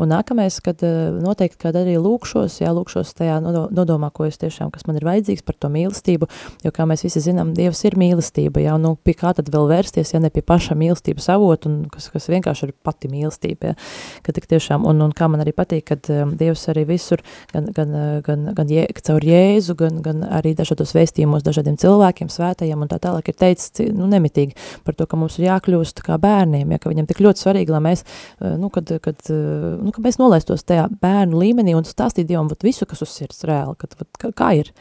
Un 0.00 0.10
nākamais, 0.12 0.60
kad 0.64 0.82
noteikti, 1.20 1.60
kad 1.66 1.78
arī 1.78 1.96
lūkšos, 2.00 2.60
jā, 2.62 2.72
lūkšos 2.76 3.14
tajā 3.18 3.38
nodomā, 3.44 4.10
ko 4.14 4.26
es 4.28 4.40
tiešām, 4.40 4.72
kas 4.74 4.86
man 4.88 4.98
ir 5.00 5.06
vajadzīgs 5.08 5.44
par 5.46 5.58
to 5.60 5.70
mīlestību, 5.72 6.28
jo, 6.64 6.74
kā 6.74 6.86
mēs 6.88 7.04
visi 7.06 7.22
zinām, 7.24 7.54
Dievs 7.56 7.82
ir 7.88 7.96
mīlestība, 8.00 8.62
jā, 8.64 8.76
nu, 8.80 8.94
pie 8.96 9.14
kā 9.18 9.32
tad 9.36 9.50
vēl 9.52 9.68
vērsties, 9.70 10.14
ja 10.14 10.22
ne 10.22 10.30
pie 10.32 10.44
paša 10.46 10.76
mīlestības 10.78 11.28
avot, 11.40 11.66
un 11.68 11.80
kas, 11.92 12.10
kas 12.12 12.28
vienkārši 12.30 12.68
ir 12.68 12.74
pati 12.86 13.10
mīlestība, 13.10 13.72
ja, 13.72 13.78
ka 14.26 14.34
tik 14.36 14.48
tiešām, 14.50 14.84
un, 14.88 15.00
un 15.06 15.14
kā 15.16 15.28
man 15.32 15.42
arī 15.44 15.54
patīk, 15.56 15.86
kad 15.90 16.10
um, 16.12 16.34
Dievs 16.40 16.66
arī 16.72 16.84
visur, 16.88 17.22
gan, 17.54 17.70
gan, 17.76 17.94
uh, 17.96 18.12
gan, 18.26 18.50
gan 18.56 18.70
jē, 18.70 18.86
caur 19.00 19.24
Jēzu, 19.24 19.76
gan, 19.80 20.00
gan 20.04 20.24
arī 20.40 20.54
dažādos 20.58 20.94
vēstījumos 20.96 21.44
dažādiem 21.46 21.78
cilvēkiem, 21.80 22.30
svētajiem, 22.32 22.84
un 22.84 22.90
tā 22.90 23.00
tālāk 23.02 23.32
ir 23.32 23.38
teicis, 23.40 23.72
nu, 23.96 24.08
nemitīgi 24.10 24.56
par 24.86 24.98
to, 24.98 25.08
ka 25.10 25.18
mums 25.20 25.38
ir 25.40 25.48
jākļūst 25.48 26.04
kā 26.06 26.18
bērniem, 26.20 26.74
ja, 26.74 26.80
ka 26.82 26.92
viņam 26.92 27.08
tik 27.10 27.22
ļoti 27.24 27.44
svarīgi, 27.44 27.74
lai 27.74 27.84
mēs, 27.90 28.04
uh, 28.04 28.56
nu, 28.60 28.72
kad, 28.74 28.92
kad, 29.04 29.20
uh, 29.32 29.80
nu, 29.80 29.94
ka 29.96 30.04
mēs 30.04 30.20
nolaistos 30.20 30.66
tajā 30.68 30.88
bērnu 31.00 31.40
līmenī 31.40 31.76
un 31.78 31.88
stāstīt 31.88 32.28
Dievam 32.30 32.50
visu, 32.60 32.86
kas 32.86 33.02
uz 33.04 33.14
sirds 33.14 33.44
reāli, 33.48 33.76
kad, 33.80 33.96
kā, 34.20 34.32
kā 34.36 34.52
ir, 34.60 34.72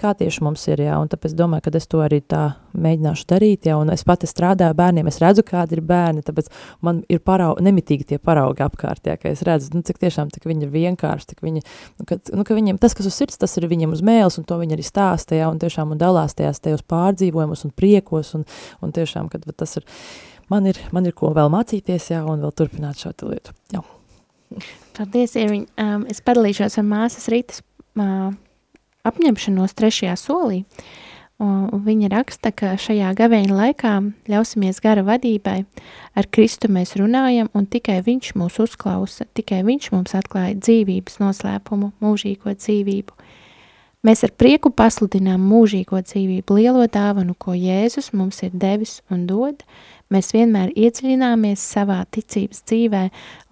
kā 0.00 0.12
tieši 0.16 0.42
mums 0.44 0.62
ir, 0.70 0.80
jā, 0.86 0.96
un 1.00 1.10
tāpēc 1.10 1.34
domāju, 1.36 1.66
ka 1.66 1.72
es 1.78 1.86
to 1.90 2.00
arī 2.04 2.20
tā 2.24 2.40
mēģināšu 2.72 3.26
darīt, 3.30 3.68
jā, 3.68 3.76
un 3.80 3.92
es 3.92 4.04
pati 4.08 4.28
strādāju 4.30 4.76
bērniem, 4.78 5.10
es 5.10 5.20
redzu, 5.22 5.44
kādi 5.46 5.76
ir 5.76 5.82
bērni, 5.86 6.24
tāpēc 6.26 6.48
man 6.86 7.02
ir 7.12 7.20
parau, 7.26 7.52
nemitīgi 7.60 8.08
tie 8.12 8.18
paraugi 8.22 8.64
apkārt, 8.64 9.06
jā, 9.10 9.18
ka 9.20 9.30
es 9.32 9.44
redzu, 9.46 9.72
nu, 9.76 9.84
cik 9.86 10.00
tiešām, 10.02 10.32
cik 10.34 10.48
viņi 10.48 10.66
ir 10.66 10.72
vienkārši, 10.74 11.30
cik 11.34 11.44
viņi, 11.46 11.62
nu, 12.00 12.08
ka, 12.08 12.18
nu, 12.32 12.46
ka 12.48 12.56
viņiem, 12.58 12.80
tas, 12.82 12.96
kas 12.96 13.10
uz 13.10 13.20
sirds, 13.20 13.38
tas 13.40 13.56
ir 13.60 13.68
viņiem 13.70 13.94
uz 13.96 14.02
mēles, 14.06 14.40
un 14.40 14.48
to 14.48 14.58
viņi 14.60 14.78
arī 14.78 14.86
stāsta, 14.86 15.38
jā, 15.38 15.52
un 15.52 15.60
tiešām 15.62 15.94
un 15.94 16.00
dalās 16.00 16.36
tajās, 16.38 16.62
tajos 16.64 16.84
pārdzīvojumus 16.90 17.66
un 17.68 17.76
priekos, 17.76 18.34
un, 18.38 18.48
un 18.80 18.96
tiešām, 18.96 19.30
kad 19.32 19.46
tas 19.52 19.78
ir, 19.80 19.88
man 20.52 20.68
ir, 20.70 20.80
man 20.96 21.06
ir 21.06 21.16
ko 21.16 21.34
vēl 21.36 21.52
mācīties, 21.52 22.12
jā, 22.14 22.24
un 22.24 22.46
vēl 22.46 22.54
turpināt 22.56 23.02
šo 23.02 23.14
lietu, 23.28 23.56
jā. 23.74 23.84
Paldies, 24.96 25.36
Ieviņ. 25.38 25.66
Um, 25.78 26.06
es 26.10 26.18
padalīšos 26.26 26.80
ar 26.80 26.86
māsas 26.86 27.28
Rītas 27.30 27.60
uh, 27.62 28.32
apņemšanos 29.08 29.76
trešajā 29.78 30.16
solī. 30.18 30.64
Viņa 31.40 32.10
raksta, 32.12 32.50
ka 32.52 32.74
šajā 32.76 33.14
gavēņa 33.16 33.54
laikā 33.56 33.92
ļausimies 34.28 34.82
gara 34.84 35.00
vadībai, 35.06 35.62
ar 36.12 36.26
Kristu 36.28 36.68
mēs 36.68 36.98
runājam, 37.00 37.48
un 37.56 37.64
tikai 37.64 38.02
Viņš 38.04 38.34
mūs 38.36 38.58
uzklausa, 38.60 39.24
tikai 39.32 39.62
Viņš 39.64 39.88
mums 39.94 40.12
atklāja 40.18 40.58
dzīvības 40.60 41.16
noslēpumu, 41.22 41.94
mūžīgo 42.04 42.52
dzīvību. 42.58 43.16
Mēs 44.04 44.22
ar 44.24 44.34
prieku 44.36 44.68
pasludinām 44.72 45.40
mūžīgo 45.44 45.98
dzīvību, 46.04 46.58
lielo 46.60 46.84
dāvanu, 46.88 47.32
ko 47.36 47.56
Jēzus 47.56 48.12
mums 48.16 48.42
ir 48.44 48.52
devis 48.52 48.98
un 49.12 49.26
dod. 49.28 49.64
Mēs 50.12 50.32
vienmēr 50.34 50.72
iedziļināmies 50.72 51.64
savā 51.72 52.02
ticības 52.12 52.64
dzīvē, 52.68 53.02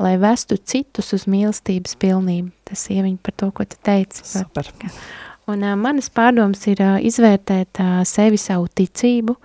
lai 0.03 0.15
vestu 0.21 0.57
citus 0.57 1.13
uz 1.17 1.25
mīlestības 1.31 1.97
pilnību. 2.01 2.53
Tas 2.69 2.85
ieviņ 2.93 3.17
par 3.25 3.37
to, 3.37 3.51
ko 3.55 3.69
tu 3.69 3.81
teici. 3.85 4.25
Super. 4.25 4.73
Par, 4.81 4.99
Un 5.49 5.65
uh, 5.65 5.75
manas 5.81 6.11
pārdomas 6.13 6.67
ir 6.69 6.83
uh, 6.85 6.99
izvērtēt 7.01 7.81
uh, 7.81 8.01
sevi 8.09 8.37
savu 8.41 8.67
ticību, 8.69 9.39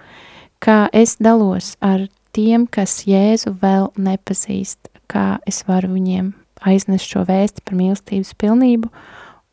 kā 0.63 0.87
es 0.91 1.15
dalos 1.23 1.73
ar 1.79 2.09
tiem, 2.35 2.65
kas 2.67 3.05
Jēzu 3.07 3.53
vēl 3.61 3.87
nepazīst, 3.95 4.89
kā 5.07 5.37
es 5.47 5.61
varu 5.67 5.93
viņiem 5.93 6.33
aiznest 6.63 7.07
šo 7.07 7.23
vēsti 7.27 7.63
par 7.63 7.77
mīlestības 7.79 8.33
pilnību, 8.39 8.89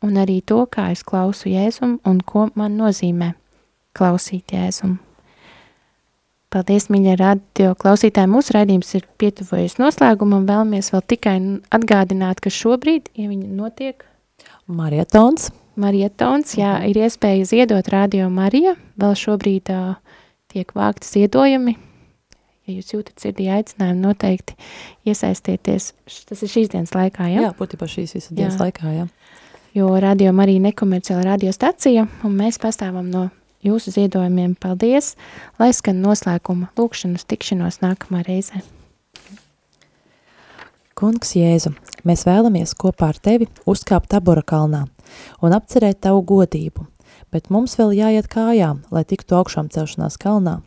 un 0.03 0.19
arī 0.19 0.41
to, 0.43 0.65
kā 0.71 0.89
es 0.91 1.05
klausu 1.07 1.51
Jēzum 1.51 1.99
un 2.07 2.19
ko 2.25 2.49
man 2.59 2.75
nozīmē 2.79 3.31
klausīt 3.95 4.51
Jēzum. 4.55 4.97
Paldies, 6.51 6.89
mīļie 6.91 7.15
radio 7.15 7.71
klausītāji. 7.79 8.27
Mūsu 8.27 8.57
raidījums 8.57 8.89
ir 8.99 9.05
pietuvojies 9.23 9.77
noslēgumam. 9.79 10.43
Vēlamies 10.49 10.91
vēl 10.91 11.05
tikai 11.13 11.37
atgādināt, 11.71 12.43
ka 12.43 12.51
šobrīd, 12.51 13.07
ja 13.15 13.31
viņi 13.31 13.47
notiek... 13.55 14.03
Marietons. 14.67 15.47
Marietons, 15.79 16.57
jā, 16.59 16.73
ir 16.89 16.99
iespēja 16.99 17.45
ziedot 17.47 17.87
Radio 17.93 18.27
Marija. 18.33 18.73
Vēl 18.99 19.15
šobrīd 19.15 19.71
uh, 19.71 19.93
tiek 20.51 20.73
vākti 20.75 21.07
ziedojumi. 21.07 21.77
Ja 22.67 22.75
jūs 22.75 22.91
jūtat 22.91 23.23
sirdī 23.23 23.47
aicinājumu, 23.55 24.03
noteikti 24.03 24.57
iesaistieties. 25.07 25.93
Tas 26.27 26.43
ir 26.43 26.51
šīs 26.51 26.73
dienas 26.73 26.91
laikā, 26.95 27.29
ja? 27.31 27.47
Jā, 27.47 27.53
būtībā 27.57 27.87
šīs 27.89 28.17
visas 28.17 28.35
dienas 28.35 28.59
jā. 28.59 28.67
laikā, 28.67 28.91
jā. 28.99 29.07
Jo 29.71 29.87
radio 30.03 30.35
arī 30.43 30.57
nekomerciāla 30.59 31.29
radiostacija, 31.31 32.03
un 32.27 32.35
mēs 32.35 32.59
pastāvam 32.59 33.07
no 33.07 33.29
jūsu 33.63 33.95
ziedojumiem. 33.95 34.57
Paldies! 34.59 35.15
Lai 35.61 35.71
skan 35.73 36.03
noslēguma 36.03 36.73
lūkšanas 36.75 37.23
tikšanos 37.31 37.79
nākamā 37.79 38.25
reizē. 38.27 38.59
Kungs 40.99 41.31
Jēzu, 41.33 41.71
mēs 42.05 42.27
vēlamies 42.27 42.75
kopā 42.77 43.13
ar 43.15 43.21
tevi 43.23 43.47
uzkāpt 43.65 44.11
tabora 44.11 44.43
kalnā 44.45 44.83
un 45.41 45.55
apcerēt 45.55 46.01
tavu 46.05 46.23
godību, 46.27 46.85
bet 47.31 47.49
mums 47.53 47.77
vēl 47.79 47.95
jāiet 47.97 48.29
kājām, 48.31 48.83
lai 48.91 49.03
tiktu 49.07 49.37
augšām 49.39 49.71
celšanās 49.73 50.19
kalnā. 50.21 50.59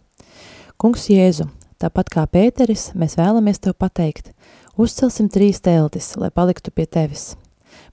Kungs 0.81 1.09
Jēzu, 1.11 1.49
tāpat 1.83 2.11
kā 2.13 2.27
Pēteris, 2.27 2.91
mēs 2.99 3.17
vēlamies 3.21 3.63
tev 3.63 3.77
pateikt, 3.79 4.33
uzcelsim 4.77 5.31
trīs 5.31 5.63
teltis, 5.65 6.15
lai 6.21 6.31
paliktu 6.35 6.75
pie 6.75 6.87
tevis. 6.87 7.35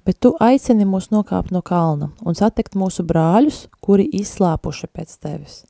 Bet 0.06 0.18
tu 0.22 0.34
aicini 0.42 0.86
mūs 0.90 1.12
nokāpt 1.14 1.54
no 1.54 1.62
kalna 1.62 2.10
un 2.26 2.38
satikt 2.38 2.78
mūsu 2.78 3.06
brāļus, 3.06 3.68
kuri 3.86 4.08
izslāpuši 4.22 4.90
pēc 4.90 5.18
tevis. 5.22 5.64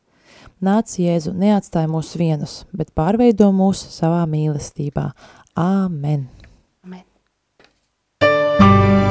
Nāc, 0.61 0.93
Jēzu, 1.01 1.33
neatstāj 1.33 1.87
mūs 1.89 2.13
vienus, 2.21 2.61
bet 2.71 2.93
pārveido 2.95 3.49
mūs 3.55 3.81
savā 3.95 4.21
mīlestībā. 4.29 5.09
Āmen! 5.57 6.29
svētuma 8.21 9.10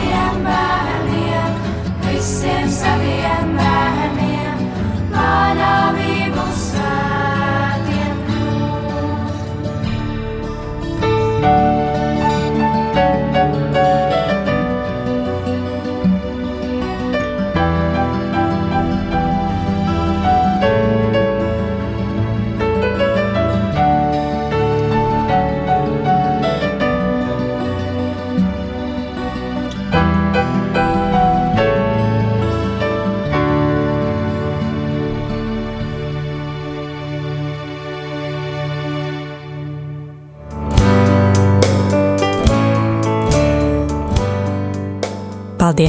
saviem 0.00 0.44
bērniem, 0.44 1.54
visiem 2.06 2.68
saviem 2.70 3.39